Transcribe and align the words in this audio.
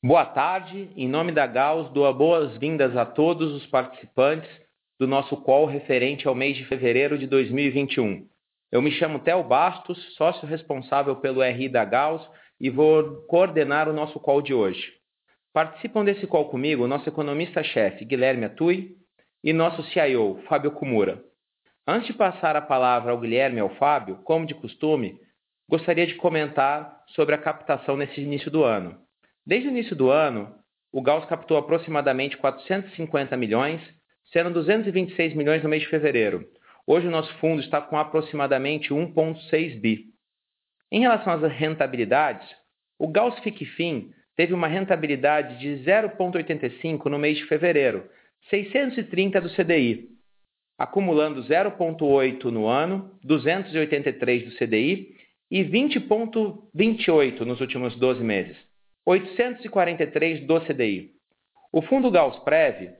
Boa 0.00 0.24
tarde. 0.24 0.92
Em 0.94 1.08
nome 1.08 1.32
da 1.32 1.44
Gauss, 1.44 1.90
dou 1.90 2.14
boas-vindas 2.14 2.96
a 2.96 3.04
todos 3.04 3.52
os 3.52 3.66
participantes 3.66 4.48
do 4.96 5.08
nosso 5.08 5.36
call 5.38 5.66
referente 5.66 6.28
ao 6.28 6.36
mês 6.36 6.56
de 6.56 6.64
fevereiro 6.66 7.18
de 7.18 7.26
2021. 7.26 8.24
Eu 8.70 8.80
me 8.80 8.92
chamo 8.92 9.18
Theo 9.18 9.42
Bastos, 9.42 9.98
sócio 10.14 10.46
responsável 10.46 11.16
pelo 11.16 11.42
RI 11.42 11.68
da 11.68 11.84
Gauss 11.84 12.24
e 12.60 12.70
vou 12.70 13.22
coordenar 13.26 13.88
o 13.88 13.92
nosso 13.92 14.20
call 14.20 14.40
de 14.40 14.54
hoje. 14.54 14.92
Participam 15.52 16.04
desse 16.04 16.28
call 16.28 16.48
comigo 16.48 16.84
o 16.84 16.88
nosso 16.88 17.08
economista-chefe, 17.08 18.04
Guilherme 18.04 18.44
Atui, 18.44 18.94
e 19.42 19.52
nosso 19.52 19.82
CIO, 19.82 20.40
Fábio 20.48 20.70
Kumura. 20.70 21.20
Antes 21.84 22.06
de 22.06 22.12
passar 22.12 22.54
a 22.54 22.62
palavra 22.62 23.10
ao 23.10 23.18
Guilherme 23.18 23.56
e 23.56 23.62
ao 23.62 23.70
Fábio, 23.70 24.20
como 24.22 24.46
de 24.46 24.54
costume, 24.54 25.18
gostaria 25.68 26.06
de 26.06 26.14
comentar 26.14 27.02
sobre 27.16 27.34
a 27.34 27.38
captação 27.38 27.96
nesse 27.96 28.20
início 28.20 28.48
do 28.48 28.62
ano. 28.62 29.07
Desde 29.48 29.66
o 29.66 29.70
início 29.70 29.96
do 29.96 30.10
ano, 30.10 30.54
o 30.92 31.00
Gauss 31.00 31.24
captou 31.24 31.56
aproximadamente 31.56 32.36
450 32.36 33.34
milhões, 33.34 33.80
sendo 34.30 34.52
226 34.52 35.32
milhões 35.32 35.62
no 35.62 35.70
mês 35.70 35.80
de 35.80 35.88
fevereiro. 35.88 36.46
Hoje 36.86 37.08
o 37.08 37.10
nosso 37.10 37.32
fundo 37.38 37.62
está 37.62 37.80
com 37.80 37.96
aproximadamente 37.96 38.90
1,6 38.90 39.80
bi. 39.80 40.04
Em 40.92 41.00
relação 41.00 41.32
às 41.32 41.40
rentabilidades, 41.50 42.46
o 42.98 43.08
Gauss 43.08 43.38
FICFIN 43.38 44.10
teve 44.36 44.52
uma 44.52 44.68
rentabilidade 44.68 45.58
de 45.58 45.82
0,85 45.82 47.06
no 47.06 47.18
mês 47.18 47.38
de 47.38 47.46
fevereiro, 47.46 48.06
630 48.50 49.40
do 49.40 49.48
CDI, 49.48 50.10
acumulando 50.76 51.42
0,8 51.42 52.44
no 52.50 52.66
ano, 52.66 53.18
283 53.24 54.44
do 54.44 54.58
CDI 54.58 55.16
e 55.50 55.64
20,28 55.64 57.40
nos 57.46 57.62
últimos 57.62 57.96
12 57.96 58.22
meses, 58.22 58.67
843 59.08 60.46
do 60.46 60.60
CDI. 60.60 61.12
O 61.72 61.80
fundo 61.80 62.10
Gauss 62.10 62.38
Prev 62.40 62.90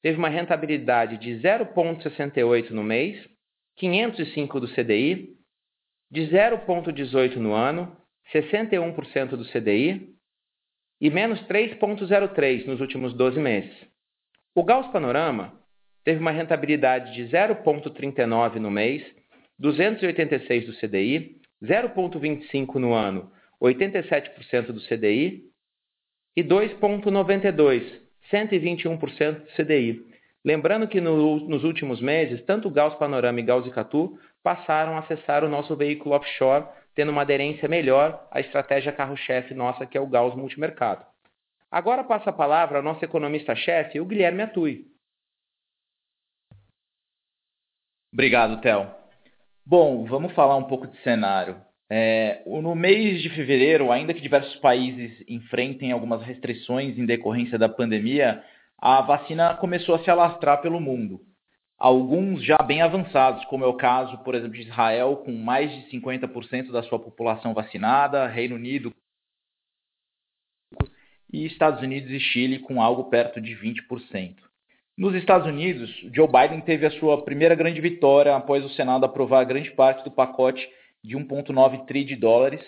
teve 0.00 0.16
uma 0.18 0.28
rentabilidade 0.28 1.18
de 1.18 1.32
0,68 1.42 2.70
no 2.70 2.84
mês, 2.84 3.28
505 3.74 4.60
do 4.60 4.68
CDI, 4.68 5.34
de 6.08 6.28
0,18 6.28 7.38
no 7.38 7.52
ano, 7.54 7.96
61% 8.32 9.30
do 9.30 9.44
CDI 9.46 10.14
e 11.00 11.10
menos 11.10 11.40
3,03 11.48 12.64
nos 12.64 12.80
últimos 12.80 13.12
12 13.12 13.40
meses. 13.40 13.74
O 14.54 14.62
Gauss 14.62 14.86
Panorama 14.92 15.60
teve 16.04 16.20
uma 16.20 16.30
rentabilidade 16.30 17.12
de 17.14 17.24
0,39 17.24 18.60
no 18.60 18.70
mês, 18.70 19.04
286 19.58 20.66
do 20.66 20.72
CDI, 20.74 21.40
0,25 21.64 22.76
no 22.76 22.94
ano, 22.94 23.32
87% 23.62 24.72
do 24.72 24.80
CDI 24.80 25.44
e 26.36 26.42
2,92, 26.44 28.00
121% 28.30 29.40
do 29.40 29.46
CDI. 29.56 30.04
Lembrando 30.44 30.86
que 30.86 31.00
no, 31.00 31.40
nos 31.48 31.64
últimos 31.64 32.00
meses, 32.00 32.44
tanto 32.44 32.70
Gauss 32.70 32.94
Panorama 32.96 33.40
e 33.40 33.42
Gauss 33.42 33.66
Icatu 33.66 34.18
passaram 34.42 34.96
a 34.96 35.00
acessar 35.00 35.42
o 35.42 35.48
nosso 35.48 35.74
veículo 35.74 36.14
offshore, 36.14 36.66
tendo 36.94 37.10
uma 37.10 37.22
aderência 37.22 37.68
melhor 37.68 38.28
à 38.30 38.40
estratégia 38.40 38.92
carro-chefe 38.92 39.54
nossa, 39.54 39.84
que 39.86 39.98
é 39.98 40.00
o 40.00 40.06
Gauss 40.06 40.36
Multimercado. 40.36 41.04
Agora 41.70 42.04
passa 42.04 42.30
a 42.30 42.32
palavra 42.32 42.78
ao 42.78 42.84
nosso 42.84 43.04
economista-chefe, 43.04 43.98
o 43.98 44.04
Guilherme 44.04 44.42
Atui. 44.42 44.86
Obrigado, 48.12 48.60
Theo. 48.60 48.88
Bom, 49.64 50.04
vamos 50.06 50.32
falar 50.32 50.56
um 50.56 50.64
pouco 50.64 50.86
de 50.86 50.96
cenário. 51.02 51.60
É, 51.88 52.42
no 52.46 52.74
mês 52.74 53.22
de 53.22 53.30
fevereiro, 53.30 53.92
ainda 53.92 54.12
que 54.12 54.20
diversos 54.20 54.56
países 54.56 55.22
enfrentem 55.28 55.92
algumas 55.92 56.22
restrições 56.22 56.98
em 56.98 57.06
decorrência 57.06 57.58
da 57.58 57.68
pandemia, 57.68 58.42
a 58.78 59.00
vacina 59.02 59.54
começou 59.54 59.94
a 59.94 60.02
se 60.02 60.10
alastrar 60.10 60.60
pelo 60.60 60.80
mundo. 60.80 61.20
Alguns 61.78 62.42
já 62.42 62.56
bem 62.58 62.82
avançados, 62.82 63.44
como 63.44 63.64
é 63.64 63.66
o 63.66 63.76
caso, 63.76 64.18
por 64.24 64.34
exemplo, 64.34 64.54
de 64.54 64.62
Israel, 64.62 65.16
com 65.24 65.32
mais 65.32 65.70
de 65.70 65.90
50% 65.90 66.72
da 66.72 66.82
sua 66.82 66.98
população 66.98 67.54
vacinada, 67.54 68.26
Reino 68.26 68.56
Unido 68.56 68.92
e 71.32 71.44
Estados 71.44 71.82
Unidos 71.82 72.10
e 72.10 72.18
Chile 72.18 72.60
com 72.60 72.80
algo 72.80 73.04
perto 73.04 73.40
de 73.40 73.54
20%. 73.54 74.36
Nos 74.96 75.14
Estados 75.14 75.46
Unidos, 75.46 75.90
Joe 76.14 76.26
Biden 76.26 76.62
teve 76.62 76.86
a 76.86 76.90
sua 76.92 77.22
primeira 77.22 77.54
grande 77.54 77.80
vitória 77.80 78.34
após 78.34 78.64
o 78.64 78.70
Senado 78.70 79.04
aprovar 79.04 79.44
grande 79.44 79.70
parte 79.72 80.02
do 80.02 80.10
pacote 80.10 80.66
de 81.06 81.16
1,9 81.16 81.86
tri 81.86 82.04
de 82.04 82.16
dólares 82.16 82.60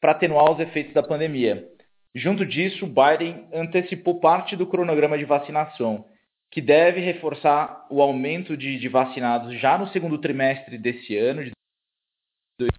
para 0.00 0.12
atenuar 0.12 0.52
os 0.52 0.60
efeitos 0.60 0.92
da 0.92 1.02
pandemia. 1.02 1.66
Junto 2.14 2.46
disso, 2.46 2.86
Biden 2.86 3.46
antecipou 3.52 4.20
parte 4.20 4.56
do 4.56 4.66
cronograma 4.66 5.18
de 5.18 5.24
vacinação, 5.24 6.06
que 6.50 6.60
deve 6.60 7.00
reforçar 7.00 7.86
o 7.90 8.00
aumento 8.00 8.56
de, 8.56 8.78
de 8.78 8.88
vacinados 8.88 9.58
já 9.60 9.76
no 9.76 9.88
segundo 9.88 10.18
trimestre 10.18 10.78
desse 10.78 11.16
ano 11.16 11.44
de... 11.44 11.52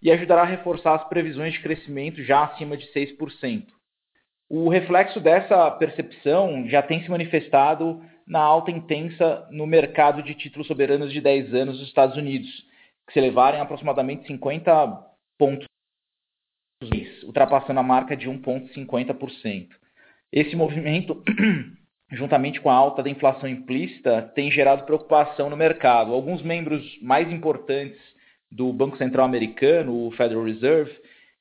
e 0.02 0.12
ajudará 0.12 0.42
a 0.42 0.46
reforçar 0.46 0.96
as 0.96 1.08
previsões 1.08 1.54
de 1.54 1.62
crescimento 1.62 2.24
já 2.24 2.46
acima 2.46 2.78
de 2.78 2.88
6%. 2.94 3.68
O 4.50 4.70
reflexo 4.70 5.20
dessa 5.20 5.70
percepção 5.72 6.68
já 6.68 6.82
tem 6.82 7.04
se 7.04 7.10
manifestado 7.12 8.02
na 8.26 8.40
alta 8.40 8.72
intensa 8.72 9.48
no 9.52 9.68
mercado 9.68 10.24
de 10.24 10.34
títulos 10.34 10.68
soberanos 10.68 11.12
de 11.12 11.22
10 11.22 11.54
anos 11.54 11.80
dos 11.80 11.88
Estados 11.88 12.18
Unidos, 12.18 12.50
que 13.06 13.14
se 13.14 13.20
elevaram 13.20 13.60
a 13.60 13.62
aproximadamente 13.62 14.26
50 14.28 14.88
pontos, 14.88 15.07
ultrapassando 17.26 17.80
a 17.80 17.84
marca 17.84 18.16
de 18.16 18.28
1,50%. 18.28 19.70
Esse 20.32 20.56
movimento, 20.56 21.24
juntamente 22.12 22.60
com 22.60 22.70
a 22.70 22.76
alta 22.76 23.02
da 23.02 23.10
inflação 23.10 23.48
implícita, 23.48 24.22
tem 24.36 24.52
gerado 24.52 24.86
preocupação 24.86 25.50
no 25.50 25.58
mercado. 25.58 26.14
Alguns 26.14 26.42
membros 26.42 26.84
mais 27.02 27.32
importantes 27.32 28.00
do 28.52 28.72
Banco 28.72 28.98
Central 28.98 29.26
americano, 29.26 30.08
o 30.08 30.12
Federal 30.12 30.44
Reserve, 30.44 30.92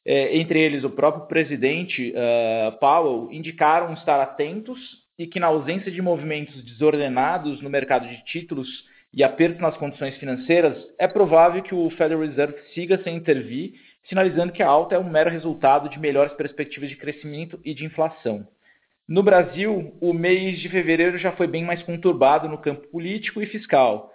eh, 0.05 0.39
entre 0.39 0.61
eles 0.61 0.85
o 0.85 0.91
próprio 0.91 1.27
presidente 1.27 2.13
uh, 2.13 2.79
Powell, 2.79 3.29
indicaram 3.33 3.93
estar 3.95 4.21
atentos 4.21 4.79
e 5.19 5.27
que, 5.27 5.41
na 5.41 5.47
ausência 5.47 5.91
de 5.91 6.03
movimentos 6.03 6.63
desordenados 6.63 7.63
no 7.63 7.71
mercado 7.71 8.09
de 8.09 8.25
títulos 8.25 8.69
e 9.17 9.25
aperto 9.25 9.63
nas 9.63 9.75
condições 9.79 10.15
financeiras, 10.19 10.77
é 10.99 11.09
provável 11.09 11.63
que 11.63 11.75
o 11.75 11.89
Federal 11.91 12.21
Reserve 12.21 12.55
siga 12.75 13.03
sem 13.03 13.17
intervir, 13.17 13.73
sinalizando 14.11 14.53
que 14.53 14.63
a 14.63 14.69
alta 14.69 14.95
é 14.95 14.99
um 14.99 15.09
mero 15.09 15.31
resultado 15.31 15.89
de 15.89 15.99
melhores 15.99 16.35
perspectivas 16.35 16.91
de 16.91 16.97
crescimento 16.97 17.59
e 17.65 17.73
de 17.73 17.87
inflação. 17.87 18.47
No 19.09 19.23
Brasil, 19.23 19.97
o 20.03 20.13
mês 20.13 20.59
de 20.59 20.69
fevereiro 20.69 21.17
já 21.17 21.33
foi 21.33 21.47
bem 21.47 21.65
mais 21.65 21.83
conturbado 21.83 22.47
no 22.47 22.59
campo 22.59 22.87
político 22.89 23.41
e 23.41 23.47
fiscal. 23.47 24.13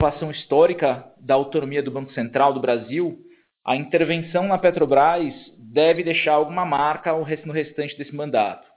A 0.00 0.06
inflação 0.06 0.30
histórica 0.30 1.04
da 1.20 1.34
autonomia 1.34 1.82
do 1.82 1.90
Banco 1.90 2.12
Central 2.12 2.54
do 2.54 2.60
Brasil, 2.60 3.18
a 3.66 3.76
intervenção 3.76 4.44
na 4.44 4.56
Petrobras 4.56 5.34
deve 5.58 6.02
deixar 6.02 6.32
alguma 6.32 6.64
marca 6.64 7.12
no 7.12 7.52
restante 7.52 7.98
desse 7.98 8.14
mandato. 8.14 8.67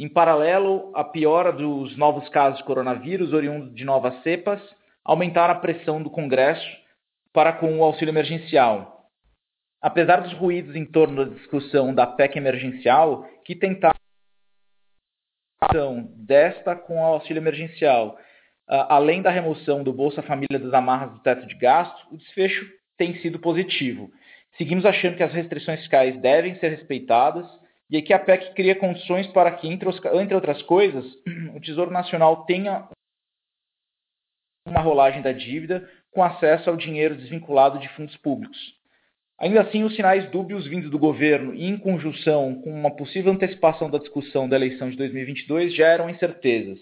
Em 0.00 0.08
paralelo, 0.08 0.90
a 0.94 1.04
piora 1.04 1.52
dos 1.52 1.94
novos 1.98 2.26
casos 2.30 2.60
de 2.60 2.64
coronavírus 2.64 3.34
oriundos 3.34 3.74
de 3.74 3.84
novas 3.84 4.22
cepas 4.22 4.58
aumentaram 5.04 5.52
a 5.52 5.58
pressão 5.58 6.02
do 6.02 6.08
Congresso 6.08 6.66
para 7.34 7.52
com 7.52 7.78
o 7.78 7.84
auxílio 7.84 8.10
emergencial. 8.10 9.10
Apesar 9.78 10.22
dos 10.22 10.32
ruídos 10.32 10.74
em 10.74 10.86
torno 10.86 11.26
da 11.26 11.34
discussão 11.34 11.94
da 11.94 12.06
PEC 12.06 12.38
emergencial, 12.38 13.28
que 13.44 13.54
tentaram 13.54 13.94
desta 16.16 16.74
com 16.74 16.98
o 16.98 17.04
auxílio 17.04 17.40
emergencial, 17.40 18.16
além 18.66 19.20
da 19.20 19.28
remoção 19.28 19.84
do 19.84 19.92
Bolsa 19.92 20.22
Família 20.22 20.58
das 20.58 20.72
amarras 20.72 21.12
do 21.12 21.18
teto 21.18 21.46
de 21.46 21.56
gasto, 21.56 22.06
o 22.10 22.16
desfecho 22.16 22.66
tem 22.96 23.16
sido 23.16 23.38
positivo. 23.38 24.10
Seguimos 24.56 24.86
achando 24.86 25.18
que 25.18 25.22
as 25.22 25.34
restrições 25.34 25.80
fiscais 25.80 26.18
devem 26.22 26.54
ser 26.54 26.70
respeitadas 26.70 27.46
e 27.90 27.96
aqui 27.96 28.12
a 28.12 28.18
PEC 28.20 28.54
cria 28.54 28.76
condições 28.76 29.26
para 29.28 29.50
que, 29.50 29.66
entre, 29.66 29.88
os, 29.88 30.00
entre 30.14 30.34
outras 30.34 30.62
coisas, 30.62 31.04
o 31.56 31.60
Tesouro 31.60 31.90
Nacional 31.90 32.44
tenha 32.44 32.88
uma 34.64 34.80
rolagem 34.80 35.20
da 35.22 35.32
dívida 35.32 35.90
com 36.12 36.22
acesso 36.22 36.70
ao 36.70 36.76
dinheiro 36.76 37.16
desvinculado 37.16 37.80
de 37.80 37.88
fundos 37.90 38.16
públicos. 38.18 38.58
Ainda 39.40 39.62
assim, 39.62 39.82
os 39.82 39.96
sinais 39.96 40.30
dúbios 40.30 40.66
vindos 40.68 40.90
do 40.90 40.98
governo 40.98 41.52
e 41.52 41.66
em 41.66 41.76
conjunção 41.76 42.60
com 42.62 42.70
uma 42.70 42.94
possível 42.94 43.32
antecipação 43.32 43.90
da 43.90 43.98
discussão 43.98 44.48
da 44.48 44.54
eleição 44.54 44.88
de 44.88 44.96
2022 44.96 45.74
geram 45.74 46.08
incertezas. 46.08 46.78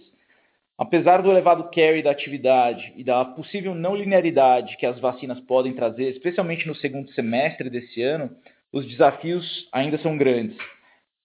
Apesar 0.77 1.23
do 1.23 1.31
elevado 1.31 1.71
carry 1.71 2.03
da 2.03 2.11
atividade 2.11 2.93
e 2.97 3.03
da 3.03 3.25
possível 3.25 3.75
não 3.75 3.97
linearidade 3.97 4.77
que 4.77 4.85
as 4.85 5.01
vacinas 5.01 5.41
podem 5.41 5.73
trazer, 5.73 6.11
especialmente 6.11 6.67
no 6.67 6.75
segundo 6.75 7.11
semestre 7.13 7.71
desse 7.71 8.03
ano, 8.03 8.37
os 8.73 8.87
desafios 8.87 9.69
ainda 9.73 9.97
são 9.99 10.19
grandes 10.19 10.59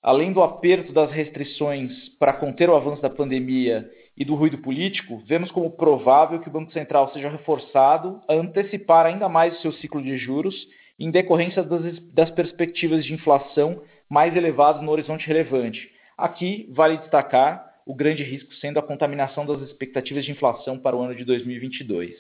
além 0.04 0.34
do 0.34 0.44
aperto 0.44 0.92
das 0.92 1.10
restrições 1.12 1.92
para 2.20 2.34
conter 2.34 2.70
o 2.70 2.76
avanço 2.76 3.02
da 3.02 3.10
pandemia 3.10 3.90
e 4.18 4.26
do 4.26 4.36
ruído 4.36 4.58
político, 4.58 5.24
vemos 5.26 5.50
como 5.50 5.72
provável 5.72 6.40
que 6.40 6.50
o 6.50 6.52
Banco 6.52 6.74
Central 6.74 7.12
seja 7.14 7.30
reforçado 7.30 8.22
a 8.28 8.34
antecipar 8.34 9.06
ainda 9.06 9.30
mais 9.30 9.58
o 9.58 9.62
seu 9.62 9.72
ciclo 9.74 10.04
de 10.04 10.18
juros 10.18 10.54
em 11.00 11.10
decorrência 11.10 11.64
das, 11.64 12.00
das 12.14 12.30
perspectivas 12.32 13.06
de 13.06 13.14
inflação 13.14 13.82
mais 14.10 14.36
elevados 14.36 14.84
no 14.84 14.92
horizonte 14.92 15.26
relevante. 15.26 15.90
Aqui 16.18 16.70
vale 16.72 16.98
destacar 16.98 17.74
o 17.86 17.96
grande 17.96 18.24
risco 18.24 18.54
sendo 18.56 18.80
a 18.80 18.84
contaminação 18.84 19.46
das 19.46 19.62
expectativas 19.62 20.26
de 20.26 20.32
inflação 20.32 20.78
para 20.78 20.96
o 20.96 21.02
ano 21.02 21.16
de 21.16 21.26
2022. 21.26 22.14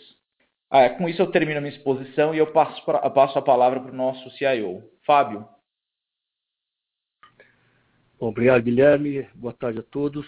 Ah, 0.69 0.89
com 0.89 1.07
isso 1.07 1.21
eu 1.21 1.27
termino 1.27 1.59
a 1.59 1.61
minha 1.61 1.73
exposição 1.73 2.33
e 2.33 2.39
eu 2.39 2.47
passo, 2.47 2.83
pra, 2.83 3.07
passo 3.11 3.37
a 3.37 3.41
palavra 3.41 3.79
para 3.79 3.91
o 3.91 3.95
nosso 3.95 4.29
CIO. 4.31 4.81
Fábio. 5.05 5.45
Bom, 8.23 8.29
obrigado, 8.29 8.63
Guilherme. 8.63 9.27
Boa 9.35 9.51
tarde 9.51 9.79
a 9.79 9.83
todos. 9.83 10.25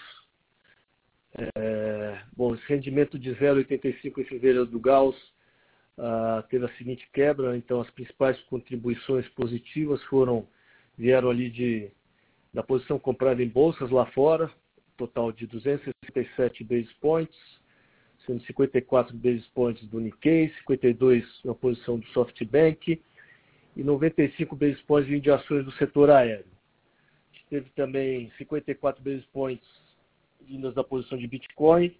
É, 1.34 2.18
bom, 2.36 2.54
esse 2.54 2.62
rendimento 2.68 3.18
de 3.18 3.30
0,85 3.30 4.18
em 4.18 4.24
fevereiro 4.24 4.66
do 4.66 4.78
Gauss 4.78 5.16
uh, 5.96 6.46
teve 6.50 6.66
a 6.66 6.76
seguinte 6.76 7.08
quebra, 7.10 7.56
então 7.56 7.80
as 7.80 7.88
principais 7.92 8.38
contribuições 8.50 9.26
positivas 9.30 10.02
foram 10.10 10.46
vieram 10.98 11.30
ali 11.30 11.48
de 11.48 11.90
da 12.52 12.62
posição 12.62 12.98
comprada 12.98 13.42
em 13.42 13.48
bolsas 13.48 13.90
lá 13.90 14.04
fora, 14.04 14.50
total 14.98 15.32
de 15.32 15.46
267 15.46 16.64
basis 16.64 16.92
points, 17.00 17.38
sendo 18.26 18.42
54 18.42 19.16
basis 19.16 19.48
points 19.54 19.88
do 19.88 20.00
Nikkei, 20.00 20.52
52 20.58 21.24
na 21.46 21.54
posição 21.54 21.98
do 21.98 22.06
SoftBank 22.08 23.02
e 23.74 23.82
95 23.82 24.54
basis 24.54 24.82
points 24.82 25.22
de 25.22 25.30
ações 25.30 25.64
do 25.64 25.72
setor 25.72 26.10
aéreo. 26.10 26.55
Teve 27.48 27.70
também 27.70 28.30
54 28.38 29.02
basis 29.02 29.24
points 29.26 29.68
vindas 30.40 30.74
da 30.74 30.84
posição 30.84 31.18
de 31.18 31.26
Bitcoin 31.26 31.94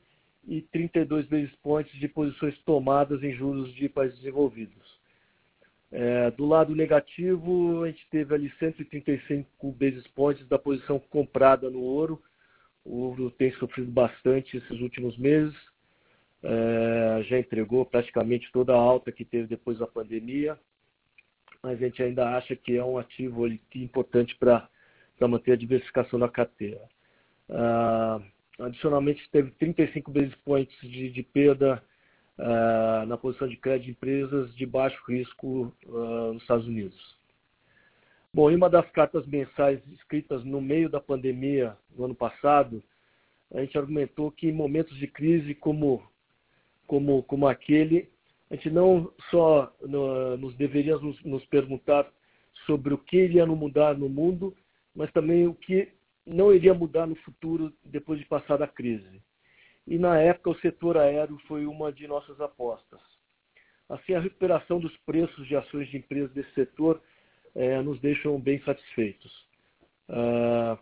e 0.47 0.63
32 0.63 1.27
basis 1.27 1.55
points 1.57 1.93
de 1.99 2.09
posições 2.09 2.57
tomadas 2.63 3.23
em 3.23 3.33
juros 3.33 3.73
de 3.75 3.89
países 3.89 4.19
desenvolvidos. 4.19 4.97
É, 5.91 6.31
do 6.33 6.47
lado 6.47 6.75
negativo, 6.75 7.85
a 7.85 7.89
gente 7.89 8.07
teve 8.11 8.35
ali 8.35 8.53
135 8.59 9.73
basis 9.73 10.07
points 10.09 10.47
da 10.49 10.59
posição 10.59 10.99
comprada 10.99 11.71
no 11.71 11.81
ouro. 11.81 12.21
O 12.85 12.99
ouro 12.99 13.31
tem 13.31 13.53
sofrido 13.53 13.91
bastante 13.91 14.57
esses 14.57 14.81
últimos 14.81 15.17
meses. 15.17 15.57
É, 16.43 17.23
já 17.25 17.39
entregou 17.39 17.85
praticamente 17.85 18.51
toda 18.53 18.73
a 18.73 18.79
alta 18.79 19.11
que 19.11 19.25
teve 19.25 19.47
depois 19.47 19.79
da 19.79 19.87
pandemia. 19.87 20.59
Mas 21.63 21.83
a 21.83 21.87
gente 21.87 22.03
ainda 22.03 22.37
acha 22.37 22.55
que 22.55 22.77
é 22.77 22.85
um 22.85 22.99
ativo 22.99 23.45
ali, 23.45 23.61
importante 23.75 24.37
para 24.37 24.69
manter 25.29 25.53
a 25.53 25.57
diversificação 25.57 26.19
da 26.19 26.29
carteira. 26.29 26.81
Ah, 27.49 28.21
Adicionalmente, 28.59 29.29
teve 29.31 29.51
35 29.53 30.11
basis 30.11 30.35
points 30.37 30.75
de, 30.81 31.11
de 31.11 31.23
perda 31.23 31.83
uh, 32.39 33.07
na 33.07 33.19
posição 33.19 33.47
de 33.47 33.57
crédito 33.57 33.85
de 33.85 33.91
empresas 33.91 34.55
de 34.55 34.65
baixo 34.65 34.99
risco 35.07 35.75
uh, 35.85 36.33
nos 36.33 36.43
Estados 36.43 36.67
Unidos. 36.67 37.17
Bom, 38.33 38.51
em 38.51 38.57
uma 38.57 38.71
das 38.71 38.89
cartas 38.93 39.27
mensais 39.27 39.81
escritas 39.93 40.43
no 40.45 40.61
meio 40.61 40.89
da 40.89 41.01
pandemia 41.01 41.77
no 41.95 42.07
ano 42.07 42.15
passado, 42.15 42.83
a 43.53 43.61
gente 43.61 43.77
argumentou 43.77 44.31
que 44.31 44.49
em 44.49 44.53
momentos 44.53 44.97
de 44.97 45.07
crise 45.07 45.55
como, 45.55 46.03
como, 46.87 47.23
como 47.25 47.47
aquele, 47.47 48.09
a 48.51 48.55
gente 48.55 48.71
não 48.71 49.13
só 49.31 49.71
no, 49.83 50.37
nos 50.39 50.55
deveríamos 50.57 51.03
nos, 51.03 51.25
nos 51.25 51.47
perguntar 51.47 52.11
sobre 52.65 52.95
o 52.95 52.99
que 52.99 53.19
iria 53.19 53.45
mudar 53.45 53.97
no 53.99 54.09
mundo, 54.09 54.57
mas 54.97 55.13
também 55.13 55.47
o 55.47 55.55
que 55.55 55.93
não 56.27 56.53
iria 56.53 56.75
mudar 56.75 57.07
no 57.07 57.15
futuro 57.17 57.73
depois 57.85 58.19
de 58.19 58.25
passar 58.25 58.61
a 58.63 58.67
crise. 58.67 59.23
E 59.87 59.99
na 59.99 60.19
época 60.19 60.51
o 60.51 60.59
setor 60.59 60.97
aéreo 60.97 61.39
foi 61.47 61.67
uma 61.67 61.93
de 61.93 62.09
nossas 62.09 62.41
apostas. 62.41 63.01
Assim, 63.89 64.15
a 64.15 64.21
recuperação 64.21 64.81
dos 64.81 64.97
preços 64.99 65.47
de 65.47 65.55
ações 65.55 65.89
de 65.89 65.99
empresas 65.99 66.33
desse 66.33 66.53
setor 66.55 67.01
é, 67.55 67.81
nos 67.83 68.01
deixam 68.01 68.41
bem 68.41 68.61
satisfeitos. 68.63 69.33
Uh, 70.09 70.77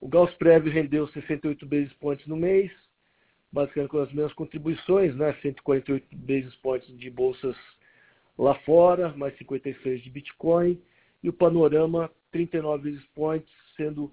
o 0.00 0.08
Gauss 0.08 0.34
Prévio 0.34 0.72
rendeu 0.72 1.06
68 1.08 1.64
basis 1.64 1.92
points 1.94 2.26
no 2.26 2.36
mês, 2.36 2.72
basicamente 3.52 3.90
com 3.90 3.98
as 3.98 4.12
mesmas 4.12 4.32
contribuições, 4.32 5.14
né? 5.14 5.32
148 5.40 6.06
basis 6.12 6.54
points 6.56 6.98
de 6.98 7.08
bolsas 7.08 7.56
lá 8.36 8.54
fora, 8.60 9.14
mais 9.16 9.36
56 9.38 10.02
de 10.02 10.10
Bitcoin, 10.10 10.80
e 11.24 11.28
o 11.30 11.32
Panorama 11.32 12.10
39 12.30 12.90
basis 12.90 13.06
points, 13.14 13.50
sendo 13.78 14.12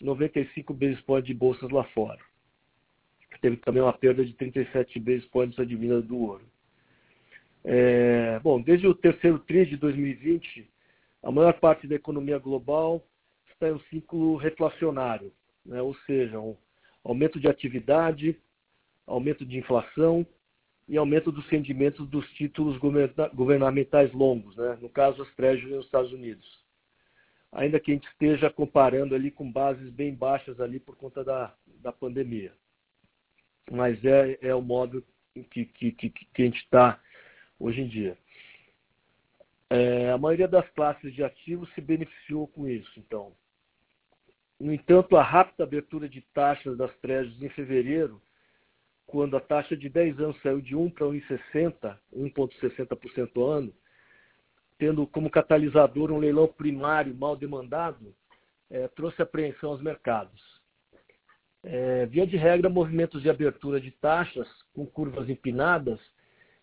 95 0.00 0.72
basis 0.72 1.00
points 1.00 1.26
de 1.26 1.34
bolsas 1.34 1.68
lá 1.70 1.82
fora. 1.86 2.20
Teve 3.40 3.56
também 3.56 3.82
uma 3.82 3.92
perda 3.92 4.24
de 4.24 4.32
37 4.34 5.00
basis 5.00 5.24
points 5.26 5.58
advinda 5.58 6.00
do 6.00 6.16
ouro. 6.16 6.44
É, 7.64 8.38
bom, 8.44 8.60
desde 8.60 8.86
o 8.86 8.94
terceiro 8.94 9.40
TRI 9.40 9.66
de 9.66 9.76
2020, 9.76 10.70
a 11.24 11.32
maior 11.32 11.52
parte 11.54 11.88
da 11.88 11.96
economia 11.96 12.38
global 12.38 13.04
está 13.52 13.68
em 13.68 13.72
um 13.72 13.80
ciclo 13.90 14.36
reflacionário, 14.36 15.32
né? 15.66 15.82
ou 15.82 15.96
seja, 16.06 16.38
um 16.38 16.56
aumento 17.02 17.40
de 17.40 17.48
atividade, 17.48 18.38
aumento 19.04 19.44
de 19.44 19.58
inflação 19.58 20.24
e 20.92 20.96
aumento 20.96 21.32
dos 21.32 21.48
rendimentos 21.48 22.06
dos 22.08 22.28
títulos 22.34 22.78
governamentais 23.34 24.12
longos, 24.12 24.54
né? 24.56 24.78
no 24.80 24.88
caso 24.88 25.22
as 25.22 25.34
treasuries 25.34 25.74
nos 25.74 25.86
Estados 25.86 26.12
Unidos 26.12 26.62
ainda 27.52 27.78
que 27.78 27.90
a 27.90 27.94
gente 27.94 28.08
esteja 28.08 28.50
comparando 28.50 29.14
ali 29.14 29.30
com 29.30 29.50
bases 29.50 29.90
bem 29.90 30.14
baixas 30.14 30.58
ali 30.58 30.80
por 30.80 30.96
conta 30.96 31.22
da, 31.22 31.54
da 31.66 31.92
pandemia. 31.92 32.52
Mas 33.70 34.02
é, 34.04 34.38
é 34.40 34.54
o 34.54 34.62
modo 34.62 35.04
que, 35.50 35.66
que, 35.66 35.92
que, 35.92 36.10
que 36.10 36.42
a 36.42 36.44
gente 36.46 36.62
está 36.62 36.98
hoje 37.60 37.82
em 37.82 37.88
dia. 37.88 38.16
É, 39.68 40.10
a 40.10 40.18
maioria 40.18 40.48
das 40.48 40.68
classes 40.70 41.14
de 41.14 41.22
ativos 41.22 41.72
se 41.74 41.80
beneficiou 41.80 42.48
com 42.48 42.66
isso, 42.66 42.92
então. 42.98 43.32
No 44.58 44.72
entanto, 44.72 45.16
a 45.16 45.22
rápida 45.22 45.64
abertura 45.64 46.08
de 46.08 46.20
taxas 46.34 46.76
das 46.76 46.94
treasuries 46.98 47.42
em 47.42 47.48
fevereiro, 47.50 48.20
quando 49.06 49.36
a 49.36 49.40
taxa 49.40 49.76
de 49.76 49.88
10 49.88 50.20
anos 50.20 50.40
saiu 50.42 50.60
de 50.60 50.74
1 50.74 50.90
para 50.90 51.06
1,60, 51.06 51.98
1,60% 52.14 53.30
ao 53.36 53.46
ano, 53.48 53.74
tendo 54.78 55.06
como 55.06 55.30
catalisador 55.30 56.10
um 56.10 56.18
leilão 56.18 56.48
primário 56.48 57.14
mal 57.14 57.36
demandado, 57.36 58.14
é, 58.70 58.88
trouxe 58.88 59.20
apreensão 59.20 59.70
aos 59.70 59.82
mercados. 59.82 60.60
É, 61.62 62.06
via 62.06 62.26
de 62.26 62.36
regra, 62.36 62.68
movimentos 62.68 63.22
de 63.22 63.30
abertura 63.30 63.80
de 63.80 63.92
taxas 63.92 64.48
com 64.74 64.84
curvas 64.84 65.28
empinadas 65.28 66.00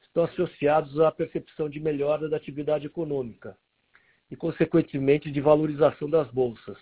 estão 0.01 0.23
associados 0.23 0.99
à 0.99 1.11
percepção 1.11 1.69
de 1.69 1.79
melhora 1.79 2.27
da 2.27 2.35
atividade 2.35 2.85
econômica 2.85 3.55
e, 4.29 4.35
consequentemente, 4.35 5.31
de 5.31 5.39
valorização 5.39 6.09
das 6.09 6.29
bolsas. 6.31 6.77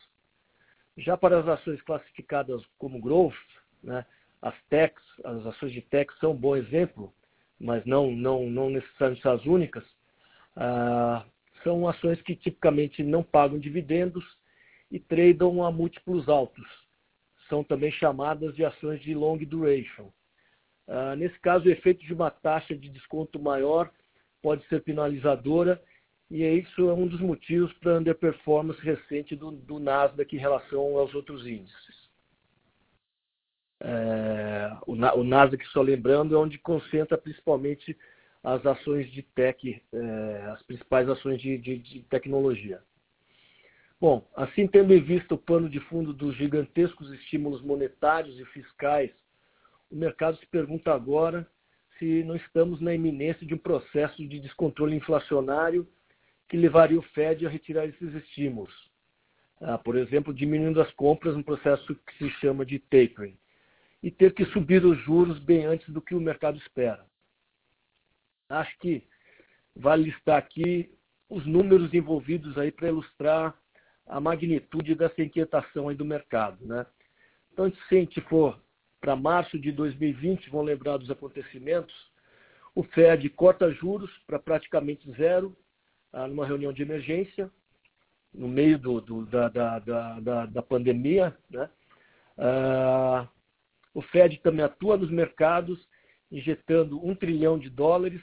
Já 0.97 1.15
para 1.15 1.39
as 1.39 1.47
ações 1.47 1.81
classificadas 1.83 2.63
como 2.79 2.99
growth, 2.99 3.35
né, 3.83 4.03
as 4.41 4.55
techs, 4.69 5.03
as 5.23 5.45
ações 5.45 5.71
de 5.71 5.81
tech 5.81 6.11
são 6.19 6.31
um 6.31 6.35
bom 6.35 6.55
exemplo, 6.55 7.13
mas 7.59 7.85
não, 7.85 8.11
não, 8.11 8.49
não 8.49 8.69
necessariamente 8.69 9.27
as 9.27 9.45
únicas, 9.45 9.83
ah, 10.55 11.25
são 11.63 11.87
ações 11.87 12.21
que 12.21 12.35
tipicamente 12.35 13.03
não 13.03 13.23
pagam 13.23 13.59
dividendos 13.59 14.23
e 14.91 14.99
tradam 14.99 15.63
a 15.63 15.71
múltiplos 15.71 16.29
altos. 16.29 16.65
São 17.49 17.63
também 17.63 17.91
chamadas 17.91 18.55
de 18.55 18.63
ações 18.63 19.01
de 19.01 19.13
long 19.13 19.37
duration. 19.37 20.11
Ah, 20.87 21.15
nesse 21.15 21.39
caso, 21.39 21.65
o 21.65 21.71
efeito 21.71 22.05
de 22.05 22.13
uma 22.13 22.29
taxa 22.29 22.75
de 22.75 22.89
desconto 22.89 23.39
maior 23.39 23.91
pode 24.41 24.65
ser 24.67 24.81
penalizadora 24.81 25.81
e 26.29 26.43
isso 26.43 26.89
é 26.89 26.93
um 26.93 27.07
dos 27.07 27.21
motivos 27.21 27.71
para 27.73 27.95
a 27.95 27.99
underperformance 27.99 28.79
recente 28.81 29.35
do, 29.35 29.51
do 29.51 29.79
Nasdaq 29.79 30.35
em 30.35 30.39
relação 30.39 30.97
aos 30.97 31.13
outros 31.15 31.47
índices. 31.47 32.06
É, 33.79 34.75
o, 34.85 34.93
o 34.93 35.23
Nasdaq, 35.23 35.65
só 35.67 35.81
lembrando, 35.81 36.35
é 36.35 36.37
onde 36.37 36.57
concentra 36.57 37.17
principalmente 37.17 37.97
as 38.43 38.65
ações 38.65 39.11
de 39.11 39.21
tech, 39.21 39.81
é, 39.93 40.49
as 40.51 40.61
principais 40.63 41.09
ações 41.09 41.41
de, 41.41 41.57
de, 41.57 41.77
de, 41.77 41.99
tecnologia. 42.03 42.81
Bom, 43.99 44.27
assim 44.35 44.67
tendo 44.67 44.93
em 44.93 45.01
vista 45.01 45.33
o 45.33 45.37
pano 45.37 45.69
de 45.69 45.79
fundo 45.81 46.13
dos 46.13 46.35
gigantescos 46.35 47.11
estímulos 47.11 47.61
monetários 47.61 48.39
e 48.39 48.45
fiscais, 48.45 49.11
o 49.91 49.95
mercado 49.95 50.37
se 50.37 50.45
pergunta 50.47 50.93
agora 50.93 51.47
se 51.97 52.23
não 52.23 52.35
estamos 52.35 52.79
na 52.79 52.93
iminência 52.93 53.45
de 53.45 53.53
um 53.53 53.57
processo 53.57 54.25
de 54.27 54.39
descontrole 54.39 54.95
inflacionário 54.95 55.87
que 56.47 56.55
levaria 56.55 56.99
o 56.99 57.03
Fed 57.13 57.45
a 57.45 57.49
retirar 57.49 57.85
esses 57.85 58.13
estímulos. 58.13 58.73
Ah, 59.59 59.77
por 59.77 59.97
exemplo, 59.97 60.33
diminuindo 60.33 60.81
as 60.81 60.91
compras 60.93 61.35
no 61.35 61.43
processo 61.43 61.95
que 61.95 62.17
se 62.17 62.29
chama 62.39 62.65
de 62.65 62.77
tapering, 62.79 63.37
e 64.01 64.11
ter 64.11 64.33
que 64.33 64.45
subir 64.45 64.85
os 64.85 64.97
juros 64.99 65.39
bem 65.39 65.65
antes 65.65 65.89
do 65.89 66.01
que 66.01 66.15
o 66.15 66.21
mercado 66.21 66.57
espera. 66.57 67.05
Acho 68.49 68.77
que 68.79 69.03
vale 69.75 70.03
listar 70.03 70.37
aqui 70.37 70.93
os 71.29 71.45
números 71.45 71.93
envolvidos 71.93 72.57
aí 72.57 72.71
para 72.71 72.87
ilustrar 72.87 73.57
a 74.05 74.19
magnitude 74.19 74.95
dessa 74.95 75.21
inquietação 75.21 75.89
aí 75.89 75.95
do 75.95 76.05
mercado, 76.05 76.65
né? 76.65 76.85
Então, 77.51 77.69
se 77.71 77.95
a 77.95 77.99
gente 77.99 78.21
for 78.21 78.61
para 79.01 79.15
março 79.15 79.59
de 79.59 79.71
2020, 79.71 80.49
vão 80.49 80.61
lembrar 80.61 80.97
dos 80.97 81.11
acontecimentos, 81.11 81.93
o 82.73 82.83
Fed 82.83 83.27
corta 83.31 83.71
juros 83.71 84.11
para 84.25 84.39
praticamente 84.39 85.11
zero, 85.13 85.57
ah, 86.13 86.27
numa 86.27 86.45
reunião 86.45 86.71
de 86.71 86.83
emergência. 86.83 87.51
no 88.33 88.47
meio 88.47 88.77
do, 88.77 89.01
do, 89.01 89.25
da, 89.25 89.49
da, 89.49 89.79
da, 89.79 90.45
da, 90.45 90.61
pandemia. 90.61 91.35
Né? 91.49 91.67
Uh, 92.37 93.27
o 93.97 94.01
Fed 94.03 94.37
também 94.43 94.63
atua 94.63 94.95
nos 94.95 95.09
mercados, 95.09 95.79
injetando 96.31 97.03
um 97.03 97.15
trilhão 97.15 97.57
de 97.57 97.67
dólares, 97.67 98.21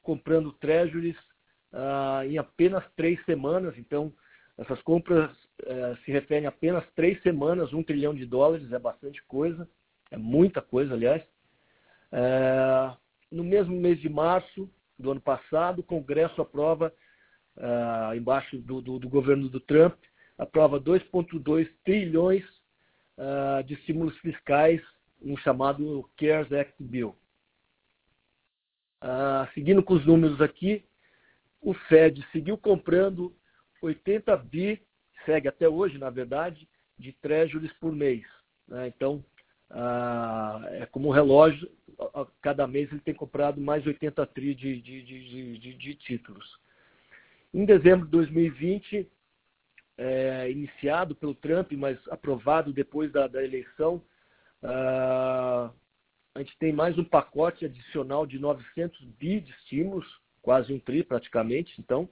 comprando 0.00 0.52
treasuries 0.52 1.16
uh, 1.72 2.22
em 2.24 2.38
apenas 2.38 2.84
três 2.94 3.20
semanas. 3.24 3.76
Então, 3.76 4.12
essas 4.56 4.80
compras 4.82 5.28
uh, 5.32 5.96
se 6.04 6.12
referem 6.12 6.46
a 6.46 6.50
apenas 6.50 6.84
três 6.94 7.20
semanas, 7.24 7.72
um 7.72 7.82
trilhão 7.82 8.14
de 8.14 8.24
dólares, 8.24 8.70
é 8.70 8.78
bastante 8.78 9.20
coisa, 9.24 9.68
é 10.08 10.16
muita 10.16 10.62
coisa, 10.62 10.94
aliás. 10.94 11.20
Uh, 12.12 12.96
no 13.28 13.42
mesmo 13.42 13.74
mês 13.74 14.00
de 14.00 14.08
março 14.08 14.70
do 14.96 15.10
ano 15.10 15.20
passado, 15.20 15.80
o 15.80 15.82
Congresso 15.82 16.40
aprova, 16.40 16.94
uh, 17.56 18.14
embaixo 18.14 18.56
do, 18.58 18.80
do, 18.80 19.00
do, 19.00 19.08
governo 19.08 19.48
do 19.48 19.58
Trump, 19.58 19.96
aprova 20.38 20.80
2,2 20.80 21.68
trilhões 21.84 22.44
uh, 23.18 23.64
de 23.64 23.74
estímulos 23.74 24.16
fiscais, 24.18 24.80
um 25.22 25.36
chamado 25.36 26.08
CARES 26.16 26.52
Act 26.52 26.74
Bill. 26.82 27.14
Uh, 29.02 29.46
seguindo 29.54 29.82
com 29.82 29.94
os 29.94 30.04
números 30.04 30.40
aqui, 30.40 30.84
o 31.60 31.72
Fed 31.72 32.26
seguiu 32.32 32.56
comprando 32.56 33.34
80 33.82 34.36
bi, 34.36 34.80
segue 35.24 35.48
até 35.48 35.68
hoje, 35.68 35.98
na 35.98 36.10
verdade, 36.10 36.68
de 36.98 37.12
treasuries 37.12 37.72
por 37.74 37.92
mês. 37.92 38.24
Né? 38.66 38.88
Então, 38.88 39.24
é 40.80 40.86
como 40.86 41.08
um 41.08 41.12
relógio, 41.12 41.70
cada 42.40 42.66
mês 42.66 42.90
ele 42.90 43.00
tem 43.00 43.14
comprado 43.14 43.60
mais 43.60 43.86
80 43.86 44.26
tri 44.26 44.54
de, 44.54 44.80
de, 44.80 45.02
de, 45.58 45.74
de 45.74 45.94
títulos. 45.94 46.58
Em 47.52 47.64
dezembro 47.64 48.06
de 48.06 48.12
2020, 48.12 49.08
é, 49.96 50.50
iniciado 50.50 51.14
pelo 51.14 51.34
Trump, 51.34 51.72
mas 51.72 51.98
aprovado 52.08 52.72
depois 52.72 53.10
da, 53.12 53.26
da 53.26 53.42
eleição, 53.42 54.02
uh, 54.62 55.72
a 56.34 56.38
gente 56.38 56.56
tem 56.58 56.72
mais 56.72 56.96
um 56.96 57.04
pacote 57.04 57.64
adicional 57.64 58.26
de 58.26 58.38
900 58.38 59.04
bi 59.18 59.40
de 59.40 59.50
estímulos, 59.52 60.06
quase 60.40 60.72
um 60.72 60.78
tri 60.78 61.02
praticamente, 61.02 61.74
então. 61.80 62.08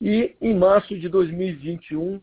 E 0.00 0.36
em 0.40 0.54
março 0.54 0.98
de 0.98 1.08
2021, 1.08 2.22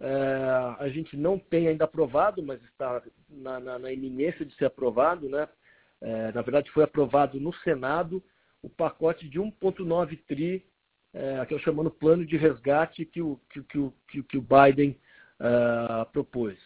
é, 0.00 0.76
a 0.78 0.88
gente 0.88 1.16
não 1.16 1.38
tem 1.38 1.68
ainda 1.68 1.84
aprovado, 1.84 2.42
mas 2.42 2.62
está 2.64 3.02
na, 3.30 3.58
na, 3.60 3.78
na 3.78 3.92
iminência 3.92 4.44
de 4.44 4.54
ser 4.56 4.66
aprovado, 4.66 5.28
né? 5.28 5.48
É, 6.00 6.32
na 6.32 6.42
verdade, 6.42 6.70
foi 6.72 6.84
aprovado 6.84 7.40
no 7.40 7.54
Senado 7.54 8.22
o 8.62 8.68
pacote 8.68 9.28
de 9.28 9.40
1,9 9.40 10.18
tri, 10.26 10.66
é, 11.14 11.46
que 11.46 11.54
eu 11.54 11.58
chamando 11.60 11.90
plano 11.90 12.26
de 12.26 12.36
resgate 12.36 13.06
que 13.06 13.22
o, 13.22 13.40
que, 13.48 13.62
que, 13.62 13.92
que, 14.08 14.22
que 14.22 14.38
o 14.38 14.42
Biden 14.42 14.98
uh, 15.40 16.04
propôs. 16.12 16.58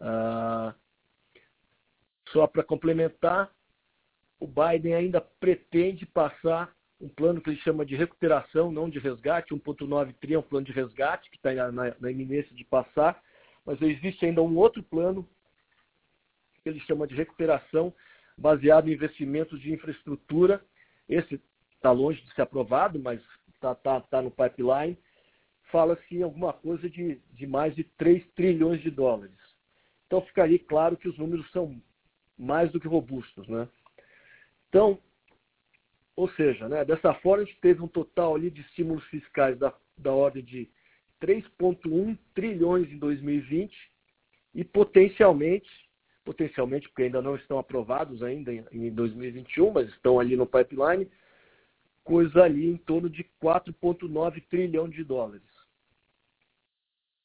Uh, 0.00 0.74
só 2.30 2.46
para 2.46 2.64
complementar, 2.64 3.50
o 4.40 4.46
Biden 4.46 4.94
ainda 4.94 5.20
pretende 5.20 6.04
passar 6.04 6.74
um 7.00 7.08
plano 7.08 7.40
que 7.40 7.50
ele 7.50 7.58
chama 7.58 7.84
de 7.84 7.96
recuperação, 7.96 8.72
não 8.72 8.88
de 8.88 8.98
resgate. 8.98 9.54
1.9 9.54 10.14
tri 10.20 10.34
é 10.34 10.38
um 10.38 10.42
plano 10.42 10.66
de 10.66 10.72
resgate 10.72 11.30
que 11.30 11.36
está 11.36 11.52
na, 11.70 11.94
na, 12.00 12.10
iminência 12.10 12.54
de 12.54 12.64
passar, 12.64 13.22
mas 13.64 13.80
existe 13.82 14.24
ainda 14.24 14.42
um 14.42 14.56
outro 14.56 14.82
plano 14.82 15.28
que 16.62 16.68
ele 16.68 16.80
chama 16.80 17.06
de 17.06 17.14
recuperação, 17.14 17.92
baseado 18.38 18.88
em 18.88 18.94
investimentos 18.94 19.60
de 19.60 19.72
infraestrutura. 19.72 20.64
Esse 21.08 21.40
está 21.74 21.90
longe 21.92 22.20
de 22.22 22.34
ser 22.34 22.42
aprovado, 22.42 22.98
mas 22.98 23.20
está 23.54 23.74
tá, 23.74 24.00
tá 24.00 24.22
no 24.22 24.30
pipeline. 24.30 24.98
Fala-se 25.70 26.16
em 26.16 26.22
alguma 26.22 26.52
coisa 26.52 26.88
de, 26.88 27.20
de 27.32 27.46
mais 27.46 27.74
de 27.74 27.84
3 27.84 28.26
trilhões 28.34 28.80
de 28.80 28.90
dólares. 28.90 29.43
Então 30.14 30.24
ficaria 30.26 30.60
claro 30.60 30.96
que 30.96 31.08
os 31.08 31.18
números 31.18 31.50
são 31.50 31.82
mais 32.38 32.70
do 32.70 32.78
que 32.78 32.86
robustos. 32.86 33.48
Né? 33.48 33.68
Então, 34.68 34.96
ou 36.14 36.28
seja, 36.30 36.68
né, 36.68 36.84
dessa 36.84 37.12
forma 37.14 37.42
a 37.42 37.46
gente 37.46 37.58
teve 37.60 37.82
um 37.82 37.88
total 37.88 38.36
ali 38.36 38.48
de 38.48 38.60
estímulos 38.60 39.02
fiscais 39.06 39.58
da, 39.58 39.74
da 39.98 40.12
ordem 40.12 40.44
de 40.44 40.70
3,1 41.20 42.16
trilhões 42.32 42.88
em 42.92 42.96
2020 42.96 43.76
e 44.54 44.62
potencialmente, 44.62 45.68
potencialmente 46.24 46.88
porque 46.88 47.02
ainda 47.02 47.20
não 47.20 47.34
estão 47.34 47.58
aprovados 47.58 48.22
ainda 48.22 48.52
em, 48.52 48.64
em 48.70 48.90
2021, 48.92 49.72
mas 49.72 49.88
estão 49.88 50.20
ali 50.20 50.36
no 50.36 50.46
pipeline, 50.46 51.10
coisa 52.04 52.44
ali 52.44 52.70
em 52.70 52.76
torno 52.76 53.10
de 53.10 53.24
4,9 53.42 54.44
trilhão 54.48 54.88
de 54.88 55.02
dólares. 55.02 55.53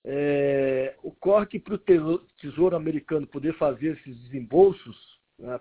É, 0.03 0.95
ocorre 1.03 1.59
para 1.59 1.75
o 1.75 2.19
Tesouro 2.39 2.75
Americano 2.75 3.27
poder 3.27 3.53
fazer 3.57 3.97
esses 3.97 4.17
desembolsos, 4.23 5.19
né, 5.37 5.59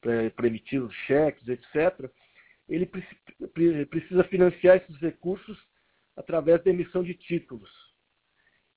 para 0.00 0.46
emitir 0.46 0.82
os 0.82 0.94
cheques, 1.06 1.46
etc., 1.48 2.10
ele 2.68 2.86
precisa 3.86 4.24
financiar 4.24 4.76
esses 4.76 4.96
recursos 4.96 5.58
através 6.16 6.62
da 6.62 6.70
emissão 6.70 7.02
de 7.02 7.14
títulos. 7.14 7.70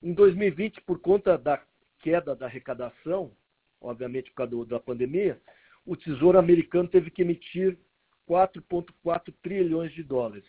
Em 0.01 0.13
2020, 0.13 0.81
por 0.81 0.99
conta 0.99 1.37
da 1.37 1.63
queda 1.99 2.35
da 2.35 2.45
arrecadação, 2.45 3.31
obviamente 3.79 4.31
por 4.31 4.47
causa 4.47 4.65
da 4.65 4.79
pandemia, 4.79 5.39
o 5.85 5.95
Tesouro 5.95 6.37
Americano 6.37 6.89
teve 6.89 7.11
que 7.11 7.21
emitir 7.21 7.77
4,4 8.27 9.33
trilhões 9.41 9.93
de 9.93 10.03
dólares, 10.03 10.45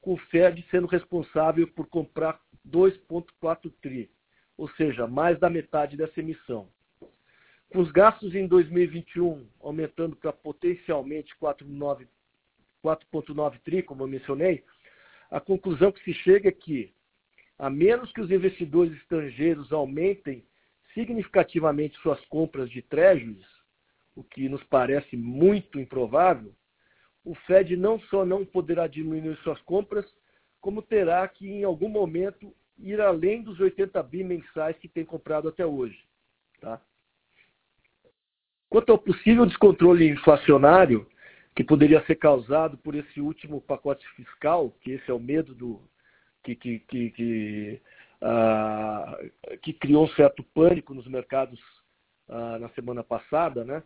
com 0.00 0.14
o 0.14 0.18
Fed 0.18 0.64
sendo 0.70 0.86
responsável 0.86 1.66
por 1.66 1.88
comprar 1.88 2.40
2,4 2.68 3.72
tri, 3.80 4.10
ou 4.56 4.68
seja, 4.70 5.06
mais 5.06 5.38
da 5.38 5.50
metade 5.50 5.96
dessa 5.96 6.20
emissão. 6.20 6.68
Com 7.70 7.80
os 7.80 7.90
gastos 7.90 8.34
em 8.34 8.46
2021 8.46 9.46
aumentando 9.60 10.14
para 10.16 10.32
potencialmente 10.32 11.34
4,9 11.40 12.06
4,9 12.84 13.60
tri, 13.64 13.82
como 13.82 14.02
eu 14.02 14.08
mencionei, 14.08 14.64
a 15.30 15.40
conclusão 15.40 15.92
que 15.92 16.02
se 16.02 16.12
chega 16.12 16.48
é 16.48 16.52
que, 16.52 16.92
a 17.58 17.70
menos 17.70 18.12
que 18.12 18.20
os 18.20 18.30
investidores 18.30 18.92
estrangeiros 18.94 19.72
aumentem 19.72 20.44
significativamente 20.92 21.96
suas 22.00 22.20
compras 22.26 22.68
de 22.68 22.82
treasuries, 22.82 23.46
o 24.14 24.22
que 24.22 24.48
nos 24.48 24.62
parece 24.64 25.16
muito 25.16 25.80
improvável, 25.80 26.52
o 27.24 27.34
Fed 27.46 27.76
não 27.76 27.98
só 28.00 28.24
não 28.24 28.44
poderá 28.44 28.86
diminuir 28.86 29.36
suas 29.38 29.60
compras, 29.62 30.04
como 30.62 30.80
terá 30.80 31.26
que, 31.26 31.50
em 31.50 31.64
algum 31.64 31.88
momento, 31.88 32.54
ir 32.78 33.00
além 33.00 33.42
dos 33.42 33.58
80 33.58 34.00
bi 34.04 34.22
mensais 34.22 34.78
que 34.78 34.88
tem 34.88 35.04
comprado 35.04 35.48
até 35.48 35.66
hoje. 35.66 35.98
Tá? 36.60 36.80
Quanto 38.70 38.92
ao 38.92 38.98
possível 38.98 39.44
descontrole 39.44 40.08
inflacionário, 40.08 41.06
que 41.54 41.64
poderia 41.64 42.02
ser 42.06 42.14
causado 42.14 42.78
por 42.78 42.94
esse 42.94 43.20
último 43.20 43.60
pacote 43.60 44.08
fiscal, 44.14 44.70
que 44.80 44.92
esse 44.92 45.10
é 45.10 45.12
o 45.12 45.18
medo 45.18 45.52
do 45.54 45.82
que, 46.44 46.54
que, 46.54 46.78
que, 46.78 47.10
que, 47.10 47.82
uh, 48.22 49.58
que 49.58 49.72
criou 49.72 50.04
um 50.04 50.08
certo 50.10 50.42
pânico 50.54 50.94
nos 50.94 51.06
mercados 51.08 51.60
uh, 52.28 52.58
na 52.58 52.68
semana 52.70 53.04
passada, 53.04 53.64
né? 53.64 53.82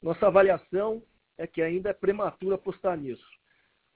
Nossa 0.00 0.26
avaliação 0.26 1.02
é 1.36 1.46
que 1.46 1.60
ainda 1.60 1.90
é 1.90 1.94
prematuro 1.94 2.54
apostar 2.54 2.96
nisso. 2.96 3.39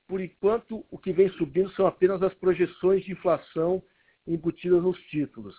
Por 0.06 0.20
enquanto, 0.20 0.84
o 0.90 0.98
que 0.98 1.12
vem 1.12 1.28
subindo 1.30 1.70
são 1.72 1.86
apenas 1.86 2.22
as 2.22 2.34
projeções 2.34 3.04
de 3.04 3.12
inflação 3.12 3.82
embutidas 4.26 4.82
nos 4.82 4.98
títulos. 5.04 5.56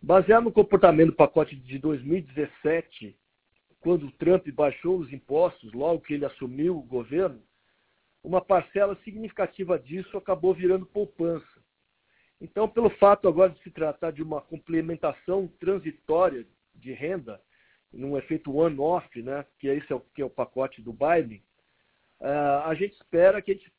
Baseado 0.00 0.44
no 0.44 0.52
comportamento 0.52 1.10
do 1.10 1.16
pacote 1.16 1.56
de 1.56 1.78
2017, 1.78 3.16
quando 3.80 4.10
Trump 4.12 4.48
baixou 4.48 4.98
os 4.98 5.12
impostos, 5.12 5.72
logo 5.72 6.00
que 6.00 6.14
ele 6.14 6.24
assumiu 6.24 6.78
o 6.78 6.82
governo, 6.82 7.42
uma 8.22 8.40
parcela 8.40 8.96
significativa 9.04 9.78
disso 9.78 10.16
acabou 10.16 10.54
virando 10.54 10.86
poupança. 10.86 11.60
Então, 12.40 12.68
pelo 12.68 12.90
fato 12.90 13.28
agora 13.28 13.50
de 13.50 13.62
se 13.62 13.70
tratar 13.70 14.12
de 14.12 14.22
uma 14.22 14.40
complementação 14.40 15.48
transitória 15.58 16.46
de 16.74 16.92
renda, 16.92 17.40
num 17.92 18.16
efeito 18.16 18.54
one-off, 18.54 19.22
né, 19.22 19.44
que 19.58 19.66
esse 19.68 19.92
é 19.92 19.96
o, 19.96 20.00
que 20.00 20.22
é 20.22 20.24
o 20.24 20.30
pacote 20.30 20.80
do 20.80 20.92
Biden, 20.92 21.42
uh, 22.20 22.66
a 22.66 22.74
gente 22.74 22.94
espera 22.94 23.40
que 23.42 23.52
a 23.52 23.54
gente, 23.54 23.72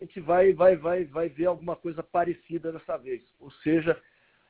a 0.00 0.04
gente 0.04 0.20
vai, 0.20 0.52
vai, 0.52 0.76
vai, 0.76 1.04
vai 1.04 1.28
ver 1.28 1.46
alguma 1.46 1.76
coisa 1.76 2.02
parecida 2.02 2.72
dessa 2.72 2.96
vez. 2.96 3.22
Ou 3.38 3.50
seja, 3.50 4.00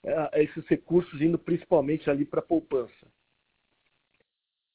uh, 0.04 0.38
esses 0.38 0.66
recursos 0.66 1.20
indo 1.20 1.38
principalmente 1.38 2.10
ali 2.10 2.24
para 2.24 2.42
poupança. 2.42 3.06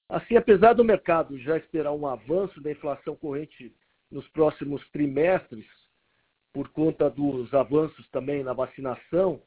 Assim, 0.09 0.35
apesar 0.35 0.73
do 0.73 0.83
mercado 0.83 1.39
já 1.39 1.57
esperar 1.57 1.91
um 1.91 2.05
avanço 2.05 2.61
da 2.61 2.71
inflação 2.71 3.15
corrente 3.15 3.75
nos 4.11 4.27
próximos 4.29 4.87
trimestres, 4.91 5.65
por 6.53 6.69
conta 6.69 7.09
dos 7.09 7.51
avanços 7.53 8.07
também 8.09 8.43
na 8.43 8.53
vacinação 8.53 9.41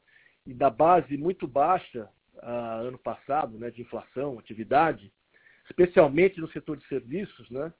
e 0.45 0.53
da 0.53 0.69
base 0.69 1.15
muito 1.15 1.47
baixa 1.47 2.09
uh, 2.35 2.87
ano 2.87 2.97
passado, 2.97 3.57
né, 3.57 3.71
de 3.71 3.81
inflação, 3.81 4.37
atividade, 4.37 5.11
especialmente 5.69 6.41
no 6.41 6.49
setor 6.51 6.75
de 6.75 6.85
serviços, 6.87 7.49
né, 7.49 7.73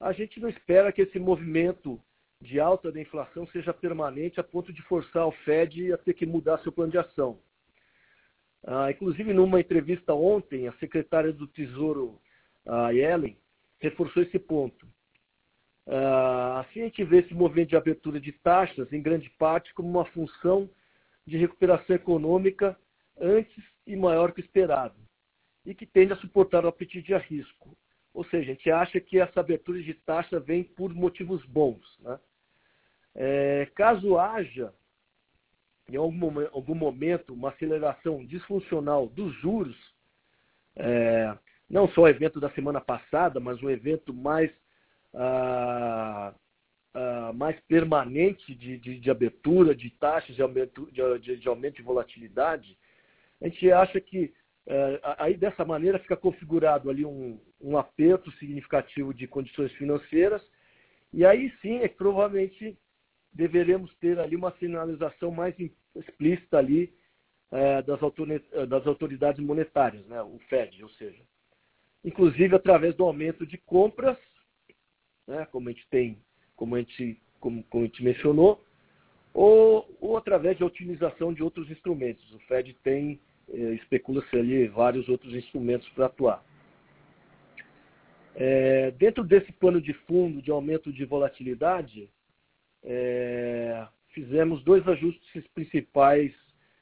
a 0.00 0.12
gente 0.12 0.40
não 0.40 0.48
espera 0.48 0.92
que 0.92 1.02
esse 1.02 1.18
movimento 1.18 2.00
de 2.40 2.60
alta 2.60 2.92
da 2.92 3.00
inflação 3.00 3.46
seja 3.48 3.72
permanente 3.72 4.38
a 4.38 4.44
ponto 4.44 4.72
de 4.72 4.82
forçar 4.82 5.26
o 5.26 5.32
Fed 5.32 5.92
a 5.92 5.98
ter 5.98 6.14
que 6.14 6.26
mudar 6.26 6.58
seu 6.58 6.70
plano 6.70 6.92
de 6.92 6.98
ação. 6.98 7.38
Ah, 8.64 8.90
inclusive, 8.90 9.32
numa 9.32 9.60
entrevista 9.60 10.12
ontem, 10.12 10.68
a 10.68 10.72
secretária 10.74 11.32
do 11.32 11.46
Tesouro, 11.46 12.20
a 12.66 12.90
Yellen, 12.90 13.38
reforçou 13.78 14.22
esse 14.22 14.38
ponto. 14.38 14.86
Ah, 15.86 16.60
assim, 16.60 16.80
a 16.80 16.84
gente 16.84 17.04
vê 17.04 17.20
esse 17.20 17.32
movimento 17.32 17.70
de 17.70 17.76
abertura 17.76 18.20
de 18.20 18.32
taxas, 18.32 18.92
em 18.92 19.00
grande 19.00 19.30
parte, 19.30 19.72
como 19.72 19.88
uma 19.88 20.04
função 20.06 20.68
de 21.26 21.36
recuperação 21.36 21.96
econômica 21.96 22.78
antes 23.18 23.64
e 23.86 23.96
maior 23.96 24.32
que 24.32 24.40
esperado, 24.40 24.96
e 25.64 25.74
que 25.74 25.86
tende 25.86 26.12
a 26.12 26.16
suportar 26.16 26.64
o 26.64 26.68
apetite 26.68 27.14
a 27.14 27.18
risco. 27.18 27.76
Ou 28.16 28.24
seja, 28.24 28.50
a 28.50 28.54
gente 28.54 28.70
acha 28.70 28.98
que 28.98 29.20
essa 29.20 29.40
abertura 29.40 29.78
de 29.82 29.92
taxa 29.92 30.40
vem 30.40 30.64
por 30.64 30.94
motivos 30.94 31.44
bons. 31.44 31.84
Né? 32.00 32.18
É, 33.14 33.68
caso 33.74 34.18
haja, 34.18 34.72
em 35.86 35.96
algum, 35.96 36.40
algum, 36.46 36.74
momento, 36.74 37.34
uma 37.34 37.50
aceleração 37.50 38.24
disfuncional 38.24 39.06
dos 39.06 39.34
juros, 39.42 39.76
é, 40.76 41.36
não 41.68 41.86
só 41.90 42.04
o 42.04 42.08
evento 42.08 42.40
da 42.40 42.48
semana 42.52 42.80
passada, 42.80 43.38
mas 43.38 43.62
um 43.62 43.68
evento 43.68 44.14
mais, 44.14 44.50
ah, 45.12 46.34
ah, 46.94 47.32
mais 47.34 47.60
permanente 47.68 48.54
de, 48.54 48.78
de, 48.78 48.98
de, 48.98 49.10
abertura 49.10 49.74
de 49.74 49.90
taxas 49.90 50.34
de 50.34 50.40
aumento 50.40 50.90
de, 50.90 51.36
de, 51.36 51.48
aumento 51.48 51.76
de 51.76 51.82
volatilidade, 51.82 52.78
a 53.42 53.48
gente 53.48 53.70
acha 53.70 54.00
que 54.00 54.32
é, 54.66 55.00
aí 55.18 55.36
dessa 55.36 55.64
maneira 55.64 55.98
fica 56.00 56.16
configurado 56.16 56.90
ali 56.90 57.04
um, 57.04 57.40
um 57.60 57.78
aperto 57.78 58.30
significativo 58.32 59.14
de 59.14 59.28
condições 59.28 59.72
financeiras, 59.72 60.42
e 61.12 61.24
aí 61.24 61.52
sim 61.62 61.78
é 61.78 61.88
que 61.88 61.96
provavelmente 61.96 62.76
deveremos 63.32 63.94
ter 63.96 64.18
ali 64.18 64.34
uma 64.34 64.50
sinalização 64.58 65.30
mais 65.30 65.54
explícita 65.94 66.58
ali 66.58 66.92
é, 67.52 67.80
das, 67.82 68.00
das, 68.68 68.86
autoridades 68.86 69.44
monetárias, 69.44 70.04
né, 70.06 70.20
o 70.22 70.38
Fed, 70.48 70.82
ou 70.82 70.90
seja, 70.90 71.22
inclusive 72.04 72.56
através 72.56 72.94
do 72.96 73.04
aumento 73.04 73.46
de 73.46 73.58
compras, 73.58 74.18
né, 75.28 75.46
como 75.52 75.68
a 75.68 75.72
gente 75.72 75.86
tem, 75.88 76.18
como 76.56 76.74
a 76.74 76.80
gente, 76.80 77.20
como, 77.38 77.62
como 77.64 77.84
a 77.84 77.86
gente 77.86 78.02
mencionou, 78.02 78.64
ou, 79.32 79.96
ou 80.00 80.16
através 80.16 80.56
de 80.56 80.64
utilização 80.64 81.32
de 81.32 81.42
outros 81.42 81.70
instrumentos. 81.70 82.32
O 82.32 82.38
Fed 82.40 82.72
tem 82.82 83.20
especula-se 83.48 84.36
ali 84.36 84.66
vários 84.68 85.08
outros 85.08 85.34
instrumentos 85.34 85.88
para 85.90 86.06
atuar. 86.06 86.44
É, 88.34 88.90
dentro 88.92 89.24
desse 89.24 89.50
plano 89.52 89.80
de 89.80 89.92
fundo 89.92 90.42
de 90.42 90.50
aumento 90.50 90.92
de 90.92 91.04
volatilidade, 91.04 92.10
é, 92.82 93.86
fizemos 94.08 94.62
dois 94.62 94.86
ajustes 94.86 95.46
principais 95.48 96.32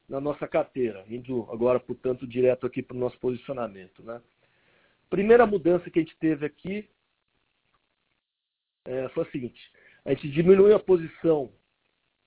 na 0.09 0.21
nossa 0.21 0.47
carteira, 0.47 1.05
indo 1.09 1.49
agora, 1.51 1.81
portanto, 1.81 2.27
direto 2.27 2.67
aqui 2.67 2.83
para 2.83 2.97
o 2.97 3.01
nosso 3.01 3.19
posicionamento. 3.19 4.03
Né? 4.03 4.21
Primeira 5.09 5.47
mudança 5.47 5.89
que 5.91 5.99
a 5.99 6.03
gente 6.03 6.17
teve 6.19 6.45
aqui 6.45 6.89
é, 8.85 9.09
foi 9.11 9.25
a 9.25 9.31
seguinte: 9.31 9.61
a 10.05 10.11
gente 10.11 10.29
diminuiu 10.31 10.75
a 10.75 10.81
posição 10.81 11.53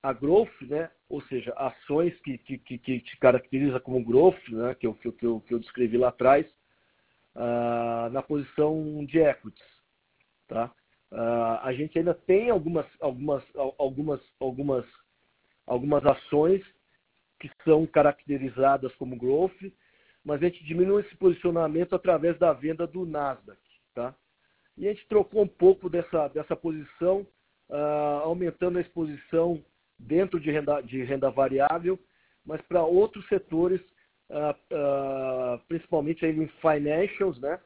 a 0.07 0.13
growth, 0.13 0.61
né, 0.61 0.89
ou 1.09 1.21
seja, 1.23 1.53
ações 1.57 2.17
que, 2.21 2.37
que, 2.37 2.57
que, 2.57 2.77
que 2.77 2.99
te 3.01 3.17
caracteriza 3.17 3.77
como 3.77 4.03
growth, 4.03 4.39
né, 4.47 4.73
que, 4.73 4.87
eu, 4.87 4.93
que, 4.93 5.25
eu, 5.25 5.41
que 5.41 5.53
eu 5.53 5.59
descrevi 5.59 5.97
lá 5.97 6.07
atrás, 6.07 6.47
uh, 7.35 8.09
na 8.11 8.23
posição 8.23 9.03
de 9.05 9.19
equities. 9.19 9.67
Tá? 10.47 10.71
Uh, 11.11 11.59
a 11.61 11.73
gente 11.73 11.99
ainda 11.99 12.13
tem 12.13 12.49
algumas, 12.49 12.85
algumas, 13.01 13.43
algumas, 13.77 14.21
algumas, 14.39 14.85
algumas 15.65 16.05
ações 16.05 16.63
que 17.37 17.51
são 17.65 17.85
caracterizadas 17.85 18.95
como 18.95 19.17
growth, 19.17 19.59
mas 20.23 20.41
a 20.41 20.45
gente 20.45 20.63
diminui 20.63 21.01
esse 21.01 21.17
posicionamento 21.17 21.93
através 21.93 22.39
da 22.39 22.53
venda 22.53 22.87
do 22.87 23.05
Nasdaq. 23.05 23.59
Tá? 23.93 24.15
E 24.77 24.87
a 24.87 24.93
gente 24.93 25.05
trocou 25.07 25.43
um 25.43 25.47
pouco 25.47 25.89
dessa, 25.89 26.29
dessa 26.29 26.55
posição, 26.55 27.27
uh, 27.69 28.23
aumentando 28.23 28.77
a 28.77 28.81
exposição 28.81 29.61
dentro 29.99 30.39
de 30.39 30.51
renda, 30.51 30.81
de 30.81 31.03
renda 31.03 31.29
variável, 31.29 31.99
mas 32.45 32.61
para 32.61 32.83
outros 32.83 33.27
setores, 33.27 33.81
uh, 34.29 34.51
uh, 34.51 35.59
principalmente 35.67 36.25
aí 36.25 36.37
em 36.37 36.47
financials, 36.61 37.39
né? 37.39 37.59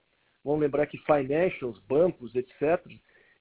Vamos 0.43 0.61
lembrar 0.61 0.87
que 0.87 0.97
financials, 0.99 1.79
bancos, 1.87 2.33
etc., 2.35 2.79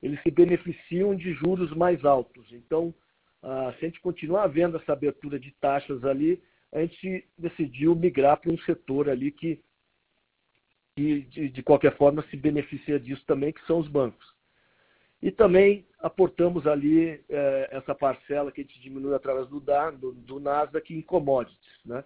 eles 0.03 0.23
se 0.23 0.31
beneficiam 0.31 1.15
de 1.15 1.33
juros 1.35 1.75
mais 1.75 2.05
altos. 2.05 2.51
Então, 2.53 2.95
uh, 3.43 3.73
se 3.79 3.85
a 3.85 3.89
gente 3.89 4.01
continuar 4.01 4.47
vendo 4.49 4.77
essa 4.77 4.93
abertura 4.93 5.39
de 5.39 5.51
taxas 5.53 6.05
ali, 6.05 6.43
a 6.73 6.81
gente 6.81 7.27
decidiu 7.37 7.95
migrar 7.95 8.39
para 8.39 8.53
um 8.53 8.59
setor 8.59 9.09
ali 9.09 9.31
que, 9.31 9.61
que 10.95 11.23
de, 11.23 11.49
de 11.49 11.63
qualquer 11.63 11.97
forma, 11.97 12.23
se 12.31 12.37
beneficia 12.37 12.99
disso 12.99 13.25
também, 13.27 13.53
que 13.53 13.65
são 13.67 13.79
os 13.79 13.89
bancos. 13.89 14.27
E 15.23 15.31
também 15.31 15.87
aportamos 16.01 16.67
ali 16.67 17.23
é, 17.29 17.69
essa 17.73 17.95
parcela 17.95 18.51
que 18.51 18.61
a 18.61 18.65
gente 18.65 18.81
diminui 18.81 19.15
através 19.15 19.49
do, 19.49 19.61
do, 19.61 20.13
do 20.13 20.41
Nasdaq 20.41 20.95
em 20.95 21.03
commodities, 21.03 21.79
né? 21.85 22.05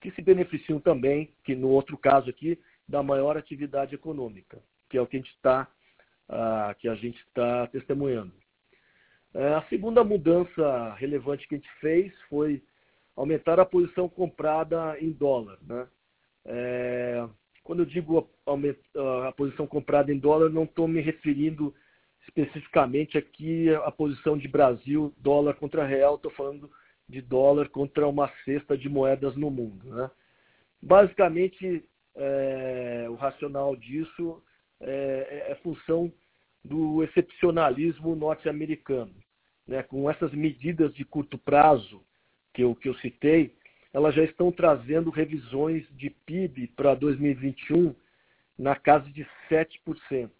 que 0.00 0.10
se 0.12 0.22
beneficiam 0.22 0.80
também, 0.80 1.32
que 1.44 1.54
no 1.54 1.68
outro 1.68 1.96
caso 1.98 2.30
aqui, 2.30 2.58
da 2.88 3.02
maior 3.02 3.36
atividade 3.36 3.94
econômica, 3.94 4.58
que 4.88 4.96
é 4.96 5.00
o 5.00 5.06
que 5.06 5.16
a 5.16 5.20
gente 5.20 5.32
está 5.32 5.68
que 6.78 6.88
a 6.88 6.94
gente 6.94 7.18
está 7.26 7.66
testemunhando. 7.66 8.32
É, 9.34 9.54
a 9.54 9.62
segunda 9.62 10.04
mudança 10.04 10.94
relevante 10.94 11.46
que 11.48 11.56
a 11.56 11.58
gente 11.58 11.70
fez 11.80 12.12
foi 12.28 12.62
aumentar 13.16 13.58
a 13.58 13.66
posição 13.66 14.08
comprada 14.08 14.96
em 15.00 15.10
dólar. 15.10 15.58
Né? 15.62 15.88
É, 16.44 17.28
quando 17.64 17.80
eu 17.80 17.86
digo 17.86 18.30
a, 18.46 19.28
a 19.28 19.32
posição 19.32 19.66
comprada 19.66 20.12
em 20.12 20.18
dólar, 20.18 20.50
não 20.50 20.64
estou 20.64 20.86
me 20.86 21.00
referindo 21.00 21.74
especificamente 22.22 23.16
aqui 23.18 23.68
a 23.74 23.90
posição 23.90 24.36
de 24.36 24.48
Brasil, 24.48 25.12
dólar 25.18 25.54
contra 25.54 25.86
real, 25.86 26.16
estou 26.16 26.30
falando 26.32 26.70
de 27.08 27.20
dólar 27.20 27.68
contra 27.68 28.06
uma 28.06 28.30
cesta 28.44 28.78
de 28.78 28.88
moedas 28.88 29.36
no 29.36 29.50
mundo. 29.50 29.88
Né? 29.88 30.10
Basicamente, 30.80 31.84
é, 32.14 33.06
o 33.08 33.14
racional 33.14 33.74
disso 33.74 34.42
é, 34.80 35.46
é, 35.48 35.54
função 35.56 36.12
do 36.64 37.02
excepcionalismo 37.02 38.14
norte-americano. 38.14 39.14
Né? 39.66 39.82
Com 39.82 40.10
essas 40.10 40.32
medidas 40.32 40.94
de 40.94 41.04
curto 41.04 41.36
prazo 41.36 42.02
que 42.54 42.62
eu, 42.62 42.74
que 42.74 42.88
eu 42.88 42.94
citei, 42.96 43.54
elas 43.92 44.14
já 44.14 44.22
estão 44.22 44.52
trazendo 44.52 45.10
revisões 45.10 45.84
de 45.96 46.10
PIB 46.10 46.68
para 46.68 46.94
2021 46.94 47.94
na 48.56 48.76
casa 48.76 49.10
de 49.10 49.26
7%. 49.50 50.30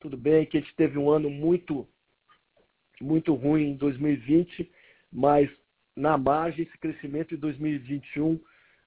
Tudo 0.00 0.16
bem 0.16 0.46
que 0.46 0.56
a 0.56 0.60
gente 0.60 0.74
teve 0.76 0.98
um 0.98 1.10
ano 1.10 1.28
muito, 1.28 1.86
muito 3.00 3.34
ruim 3.34 3.70
em 3.70 3.76
2020, 3.76 4.70
mas 5.12 5.50
na 5.96 6.16
margem 6.16 6.64
esse 6.64 6.78
crescimento 6.78 7.34
em 7.34 7.38
2021 7.38 8.40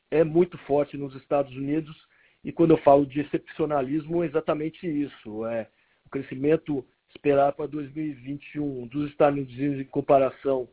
é 0.10 0.24
muito 0.24 0.58
forte 0.60 0.98
nos 0.98 1.14
Estados 1.16 1.54
Unidos. 1.56 1.96
E 2.44 2.52
quando 2.52 2.72
eu 2.72 2.78
falo 2.78 3.06
de 3.06 3.20
excepcionalismo, 3.20 4.24
é 4.24 4.28
exatamente 4.28 4.88
isso. 4.88 5.46
É 5.46 5.68
o 6.06 6.10
crescimento 6.10 6.86
esperado 7.10 7.58
para 7.58 7.68
2021 7.68 8.88
dos 8.88 9.10
Estados 9.10 9.38
Unidos 9.38 9.82
em 9.82 9.84
comparação 9.86 10.68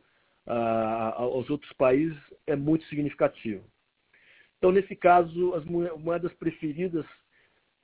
a, 0.47 1.15
aos 1.17 1.49
outros 1.49 1.71
países 1.73 2.17
é 2.47 2.55
muito 2.55 2.85
significativo. 2.85 3.63
Então, 4.57 4.71
nesse 4.71 4.95
caso, 4.95 5.53
as 5.53 5.63
moedas 5.65 6.33
preferidas 6.33 7.05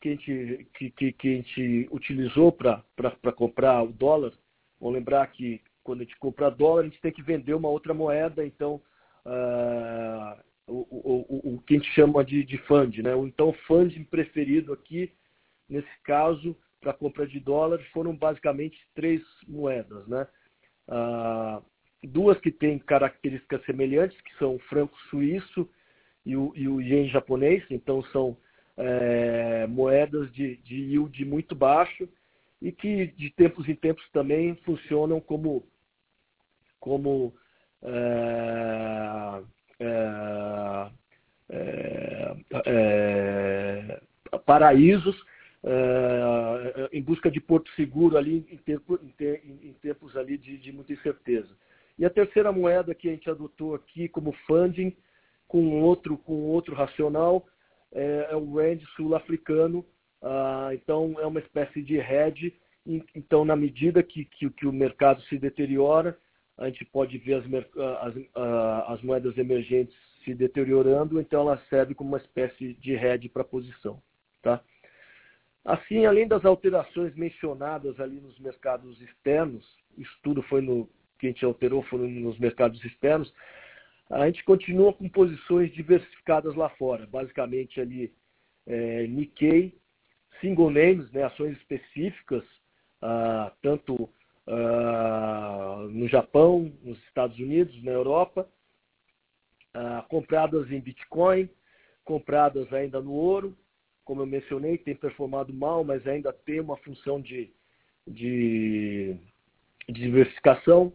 que 0.01 0.09
a 0.09 0.11
gente, 0.11 0.67
que, 0.75 0.91
que, 0.91 1.11
que 1.11 1.27
a 1.27 1.35
gente 1.35 1.89
utilizou 1.91 2.51
para 2.51 3.31
comprar 3.35 3.83
o 3.83 3.91
dólar, 3.91 4.31
vamos 4.79 4.95
lembrar 4.95 5.27
que 5.27 5.61
quando 5.83 6.01
a 6.01 6.03
gente 6.03 6.17
compra 6.17 6.49
dólar, 6.49 6.81
a 6.81 6.85
gente 6.85 7.01
tem 7.01 7.11
que 7.11 7.21
vender 7.21 7.53
uma 7.53 7.69
outra 7.69 7.93
moeda, 7.93 8.45
então 8.45 8.81
uh, 9.25 10.41
o, 10.67 10.73
o, 10.73 11.25
o, 11.29 11.55
o, 11.55 11.61
que 11.61 11.75
a 11.75 11.77
gente 11.77 11.91
chama 11.91 12.23
de, 12.23 12.43
de 12.43 12.57
fund, 12.59 12.97
né? 13.01 13.15
Então, 13.17 13.49
o 13.49 13.57
funding 13.67 14.03
preferido 14.03 14.73
aqui, 14.73 15.11
nesse 15.69 16.01
caso, 16.03 16.55
para 16.81 16.93
compra 16.93 17.27
de 17.27 17.39
dólar, 17.39 17.79
foram 17.93 18.15
basicamente 18.15 18.77
três 18.95 19.21
moedas, 19.47 20.07
né? 20.07 20.27
Uh, 20.87 21.63
duas 22.03 22.39
que 22.39 22.51
têm 22.51 22.79
características 22.79 23.63
semelhantes, 23.65 24.19
que 24.21 24.35
são 24.37 24.55
o 24.55 24.59
franco 24.59 24.97
suíço 25.09 25.69
e 26.25 26.35
o, 26.35 26.51
e 26.55 26.67
o 26.67 26.81
ien 26.81 27.07
japonês, 27.09 27.63
então 27.69 28.03
são 28.05 28.37
é, 28.77 29.67
moedas 29.67 30.31
de, 30.33 30.57
de 30.57 30.75
yield 30.75 31.25
muito 31.25 31.55
baixo 31.55 32.07
e 32.61 32.71
que 32.71 33.07
de 33.07 33.29
tempos 33.31 33.67
em 33.67 33.75
tempos 33.75 34.07
também 34.11 34.55
funcionam 34.65 35.19
como, 35.19 35.65
como 36.79 37.33
é, 37.83 39.41
é, 39.79 40.95
é, 41.49 42.35
é 42.65 44.37
paraísos 44.45 45.15
em 46.91 47.01
busca 47.01 47.31
de 47.31 47.39
porto 47.39 47.69
seguro 47.71 48.17
ali 48.17 48.45
em, 48.51 48.57
tempo, 48.57 48.99
em, 49.01 49.69
em 49.69 49.73
tempos 49.81 50.15
ali 50.15 50.37
de, 50.37 50.57
de, 50.57 50.71
muita 50.71 50.93
incerteza. 50.93 51.49
E 51.97 52.05
a 52.05 52.09
terceira 52.09 52.51
moeda 52.51 52.93
que 52.93 53.07
a 53.07 53.11
gente 53.11 53.29
adotou 53.29 53.73
aqui 53.73 54.07
como 54.07 54.33
funding, 54.45 54.95
com 55.47 55.81
outro, 55.81 56.17
com 56.17 56.33
outro 56.33 56.75
racional, 56.75 57.47
é, 57.95 58.27
é 58.31 58.35
o 58.35 58.53
Rand 58.53 58.79
sul-africano. 58.95 59.83
Ah, 60.21 60.69
então, 60.73 61.15
é 61.19 61.25
uma 61.25 61.39
espécie 61.39 61.81
de 61.81 61.97
hedge. 61.97 62.53
Então, 63.15 63.43
na 63.43 63.55
medida 63.55 64.03
que, 64.03 64.25
que, 64.25 64.47
que, 64.51 64.67
o 64.67 64.73
mercado 64.73 65.19
se 65.23 65.39
deteriora, 65.39 66.15
a 66.57 66.67
gente 66.67 66.85
pode 66.85 67.17
ver 67.17 67.35
as, 67.35 67.45
as, 68.01 68.15
as 68.89 69.01
moedas 69.01 69.35
emergentes 69.37 69.95
se 70.23 70.35
deteriorando, 70.35 71.19
então 71.19 71.41
ela 71.41 71.57
serve 71.69 71.95
como 71.95 72.09
uma 72.09 72.17
espécie 72.17 72.73
de 72.75 72.93
hedge 72.93 73.29
para 73.29 73.41
a 73.41 73.45
posição. 73.45 74.01
Tá? 74.41 74.61
Assim, 75.63 76.05
além 76.05 76.27
das 76.27 76.45
alterações 76.45 77.15
mencionadas 77.15 77.99
ali 77.99 78.19
nos 78.19 78.37
mercados 78.39 79.01
externos, 79.01 79.65
isso 79.97 80.15
tudo 80.21 80.43
foi 80.43 80.61
no 80.61 80.87
que 81.17 81.27
a 81.27 81.29
gente 81.29 81.45
alterou 81.45 81.81
foram 81.83 82.07
nos 82.07 82.37
mercados 82.37 82.83
externos, 82.83 83.33
a 84.09 84.25
gente 84.27 84.43
continua 84.43 84.93
com 84.93 85.09
posições 85.09 85.73
diversificadas 85.73 86.55
lá 86.55 86.69
fora, 86.69 87.07
basicamente 87.07 87.81
ali 87.81 88.13
é, 88.67 89.07
Nikkei, 89.07 89.77
single 90.41 90.69
names, 90.69 91.11
né, 91.11 91.23
ações 91.23 91.57
específicas, 91.57 92.43
ah, 93.01 93.51
tanto 93.61 94.09
ah, 94.47 95.87
no 95.89 96.07
Japão, 96.07 96.71
nos 96.83 96.97
Estados 97.05 97.37
Unidos, 97.39 97.83
na 97.83 97.91
Europa, 97.91 98.47
ah, 99.73 100.05
compradas 100.09 100.71
em 100.71 100.79
Bitcoin, 100.79 101.49
compradas 102.03 102.71
ainda 102.73 103.01
no 103.01 103.11
ouro, 103.11 103.55
como 104.03 104.21
eu 104.21 104.25
mencionei, 104.27 104.77
tem 104.77 104.95
performado 104.95 105.51
mal, 105.51 105.83
mas 105.83 106.05
ainda 106.07 106.31
tem 106.31 106.59
uma 106.59 106.77
função 106.77 107.19
de, 107.19 107.51
de, 108.07 109.17
de 109.89 109.93
diversificação. 109.93 110.93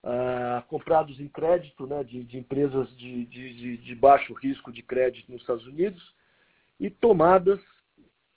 Uh, 0.00 0.62
comprados 0.68 1.18
em 1.18 1.26
crédito 1.26 1.84
né, 1.84 2.04
de, 2.04 2.22
de 2.22 2.38
empresas 2.38 2.88
de, 2.96 3.26
de, 3.26 3.76
de, 3.78 3.94
baixo 3.96 4.32
risco 4.32 4.70
de 4.70 4.80
crédito 4.80 5.30
nos 5.30 5.40
Estados 5.40 5.66
Unidos 5.66 6.14
e 6.78 6.88
tomadas 6.88 7.60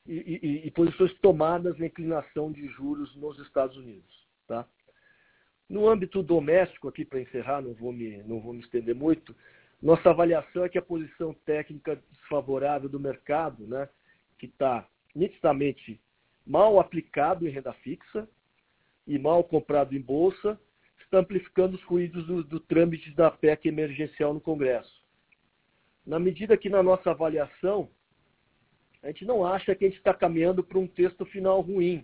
e, 0.08 0.15
e, 0.15 0.67
e, 0.67 0.71
posições 0.71 1.13
tomadas 1.19 1.78
na 1.78 1.86
inclinação 1.86 2.52
de 2.52 2.67
juros 2.69 3.15
nos 3.15 3.38
Estados 3.39 3.78
Unidos. 3.78 4.28
Tá? 4.47 4.65
No 5.69 5.88
âmbito 5.88 6.24
doméstico, 6.24 6.88
aqui 6.88 7.06
para 7.06 7.21
encerrar, 7.21 7.62
não 7.62 7.76
vou, 7.76 7.93
me, 7.93 8.17
não 8.24 8.39
vou 8.39 8.54
me 8.54 8.62
estender 8.62 8.95
muito, 8.95 9.36
nossa 9.82 10.10
avaliação 10.10 10.65
é 10.65 10.69
que 10.69 10.78
a 10.78 10.82
posição 10.82 11.34
técnica 11.45 12.02
desfavorável 12.12 12.88
do 12.88 13.00
mercado, 13.00 13.65
né, 13.65 13.89
que 14.38 14.45
está 14.45 14.88
nitidamente 15.15 16.00
mal 16.45 16.80
aplicado 16.80 17.47
em 17.47 17.52
renda 17.52 17.74
fixa 17.74 18.28
e 19.08 19.17
mal 19.17 19.43
comprado 19.43 19.95
em 19.95 20.02
bolsa, 20.02 20.60
amplificando 21.19 21.76
os 21.76 21.84
ruídos 21.84 22.26
do, 22.26 22.43
do 22.43 22.60
trâmite 22.60 23.12
da 23.12 23.30
PEC 23.30 23.67
emergencial 23.67 24.34
no 24.34 24.41
Congresso. 24.41 25.02
Na 26.06 26.19
medida 26.19 26.58
que 26.58 26.69
na 26.69 26.82
nossa 26.82 27.12
avaliação, 27.12 27.89
a 29.04 29.08
gente 29.08 29.26
não 29.26 29.45
acha 29.45 29.76
que 29.76 29.86
a 29.86 29.88
gente 29.88 29.97
está 29.97 30.13
caminhando 30.13 30.63
para 30.63 30.80
um 30.80 30.88
texto 30.88 31.26
final 31.26 31.62
ruim. 31.62 32.04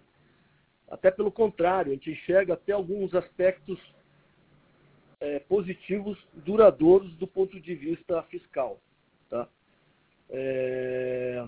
Até 0.89 1.11
pelo 1.11 1.31
contrário, 1.31 1.91
a 1.91 1.95
gente 1.95 2.11
enxerga 2.11 2.53
até 2.53 2.73
alguns 2.73 3.13
aspectos 3.13 3.79
é, 5.19 5.39
positivos, 5.39 6.17
duradouros 6.33 7.13
do 7.15 7.27
ponto 7.27 7.59
de 7.59 7.75
vista 7.75 8.21
fiscal. 8.23 8.79
Tá? 9.29 9.47
É, 10.29 11.47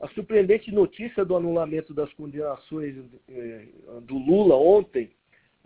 a 0.00 0.08
surpreendente 0.08 0.70
notícia 0.70 1.24
do 1.24 1.36
anulamento 1.36 1.92
das 1.92 2.12
condenações 2.12 2.94
eh, 3.28 3.66
do 4.02 4.16
Lula 4.16 4.54
ontem 4.54 5.10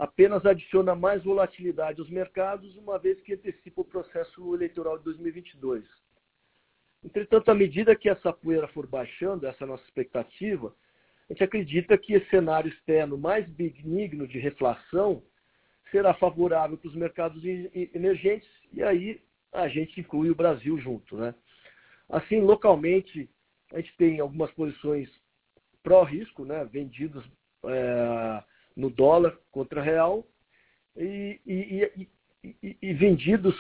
apenas 0.03 0.45
adiciona 0.45 0.97
mais 0.97 1.23
volatilidade 1.23 2.01
aos 2.01 2.11
mercados, 2.11 2.77
uma 2.77 2.99
vez 2.99 3.21
que 3.21 3.35
antecipa 3.35 3.83
o 3.83 3.85
processo 3.85 4.53
eleitoral 4.53 4.99
de 4.99 5.05
2022. 5.05 5.85
Entretanto, 7.05 7.49
à 7.53 7.55
medida 7.55 7.95
que 7.95 8.09
essa 8.09 8.33
poeira 8.33 8.67
for 8.67 8.85
baixando, 8.85 9.47
essa 9.47 9.63
é 9.63 9.67
nossa 9.67 9.85
expectativa, 9.85 10.75
a 11.31 11.33
gente 11.33 11.45
acredita 11.45 11.97
que 11.97 12.15
esse 12.15 12.29
cenário 12.31 12.69
externo 12.69 13.17
mais 13.17 13.49
benigno 13.49 14.27
de 14.27 14.41
reflação 14.41 15.23
será 15.93 16.13
favorável 16.15 16.77
para 16.77 16.89
os 16.89 16.97
mercados 16.97 17.41
emergentes 17.45 18.51
e 18.73 18.83
aí 18.83 19.23
a 19.53 19.69
gente 19.69 20.01
inclui 20.01 20.31
o 20.31 20.35
Brasil 20.35 20.77
junto. 20.79 21.17
Né? 21.17 21.33
Assim, 22.09 22.41
localmente, 22.41 23.31
a 23.73 23.77
gente 23.77 23.97
tem 23.97 24.19
algumas 24.19 24.51
posições 24.51 25.09
pró-risco, 25.81 26.45
né, 26.45 26.65
vendidos 26.65 27.25
é, 27.67 28.43
no 28.77 28.91
dólar 28.91 29.39
contra 29.51 29.83
real 29.83 30.27
e, 30.97 31.41
e, 31.47 32.09
e, 32.63 32.77
e, 32.83 32.93
vendidos, 32.95 33.55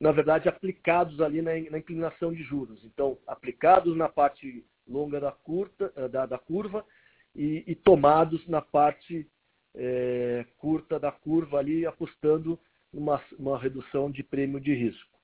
na 0.00 0.12
verdade, 0.12 0.48
aplicados 0.48 1.20
ali 1.20 1.42
na, 1.42 1.52
na, 1.70 1.78
inclinação 1.78 2.32
de 2.32 2.42
juros. 2.42 2.84
Então, 2.84 3.18
aplicados 3.26 3.96
na 3.96 4.08
parte 4.08 4.64
longa 4.86 5.20
da, 5.20 5.32
curta, 5.32 5.92
eh, 5.96 6.08
da, 6.08 6.26
da 6.26 6.38
curva 6.38 6.84
e, 7.34 7.74
tomados 7.74 8.46
na 8.46 8.60
parte 8.60 9.26
é, 9.74 10.44
curta 10.56 11.00
da 11.00 11.10
curva 11.10 11.58
ali, 11.58 11.84
apostando 11.84 12.58
numa 12.92 13.20
uma 13.38 13.58
redução 13.58 14.10
de 14.10 14.22
prêmio 14.22 14.60
de 14.60 14.72
risco. 14.72 15.14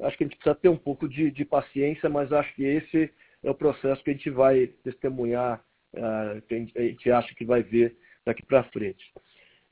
Acho 0.00 0.16
que 0.16 0.24
a 0.24 0.26
gente 0.26 0.36
precisa 0.36 0.54
ter 0.54 0.68
um 0.68 0.76
pouco 0.76 1.08
de, 1.08 1.30
de 1.30 1.44
paciência, 1.44 2.08
mas 2.08 2.32
acho 2.32 2.52
que 2.54 2.64
esse 2.64 3.12
é 3.42 3.50
o 3.50 3.54
processo 3.54 4.02
que 4.02 4.10
a 4.10 4.12
gente 4.12 4.30
vai 4.30 4.66
testemunhar, 4.82 5.64
uh, 5.94 6.40
que 6.42 6.54
a 6.54 6.82
gente 6.82 7.10
acha 7.10 7.34
que 7.34 7.44
vai 7.44 7.62
ver 7.62 7.96
daqui 8.24 8.44
para 8.44 8.64
frente. 8.64 9.12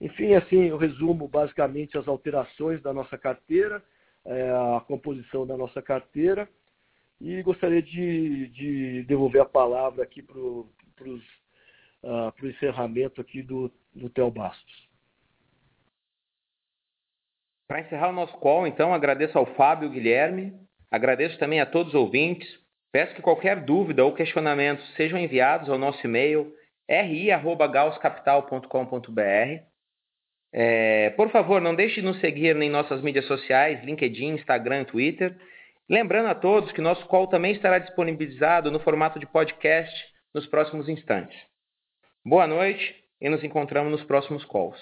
Enfim, 0.00 0.34
assim, 0.34 0.64
eu 0.64 0.76
resumo 0.76 1.26
basicamente 1.26 1.98
as 1.98 2.06
alterações 2.06 2.80
da 2.82 2.92
nossa 2.92 3.18
carteira, 3.18 3.82
é, 4.24 4.50
a 4.50 4.80
composição 4.86 5.46
da 5.46 5.56
nossa 5.56 5.82
carteira, 5.82 6.48
e 7.20 7.42
gostaria 7.42 7.82
de, 7.82 8.48
de 8.48 9.02
devolver 9.04 9.42
a 9.42 9.46
palavra 9.46 10.04
aqui 10.04 10.22
para 10.22 10.38
o 10.38 10.70
uh, 12.02 12.46
encerramento 12.46 13.20
aqui 13.20 13.42
do, 13.42 13.72
do 13.92 14.08
Theo 14.08 14.30
Bastos. 14.30 14.88
Para 17.66 17.80
encerrar 17.80 18.10
o 18.10 18.14
nosso 18.14 18.34
call, 18.38 18.66
então, 18.66 18.94
agradeço 18.94 19.36
ao 19.36 19.46
Fábio 19.56 19.90
Guilherme, 19.90 20.54
agradeço 20.90 21.38
também 21.38 21.60
a 21.60 21.66
todos 21.66 21.92
os 21.92 22.00
ouvintes, 22.00 22.48
Peço 22.90 23.14
que 23.14 23.22
qualquer 23.22 23.64
dúvida 23.64 24.04
ou 24.04 24.14
questionamento 24.14 24.82
sejam 24.96 25.18
enviados 25.18 25.68
ao 25.68 25.78
nosso 25.78 26.04
e-mail 26.06 26.54
ri@gauscapital.com.br. 26.88 29.68
É, 30.52 31.10
por 31.10 31.30
favor, 31.30 31.60
não 31.60 31.74
deixe 31.74 31.96
de 31.96 32.06
nos 32.06 32.20
seguir 32.20 32.56
em 32.56 32.70
nossas 32.70 33.02
mídias 33.02 33.26
sociais, 33.26 33.84
LinkedIn, 33.84 34.34
Instagram, 34.34 34.84
Twitter. 34.84 35.36
Lembrando 35.88 36.28
a 36.28 36.34
todos 36.34 36.72
que 36.72 36.80
nosso 36.80 37.06
call 37.06 37.26
também 37.26 37.52
estará 37.52 37.78
disponibilizado 37.78 38.70
no 38.70 38.80
formato 38.80 39.18
de 39.18 39.26
podcast 39.26 39.94
nos 40.34 40.46
próximos 40.46 40.88
instantes. 40.88 41.38
Boa 42.24 42.46
noite 42.46 42.96
e 43.20 43.28
nos 43.28 43.42
encontramos 43.42 43.92
nos 43.92 44.04
próximos 44.04 44.44
calls. 44.44 44.78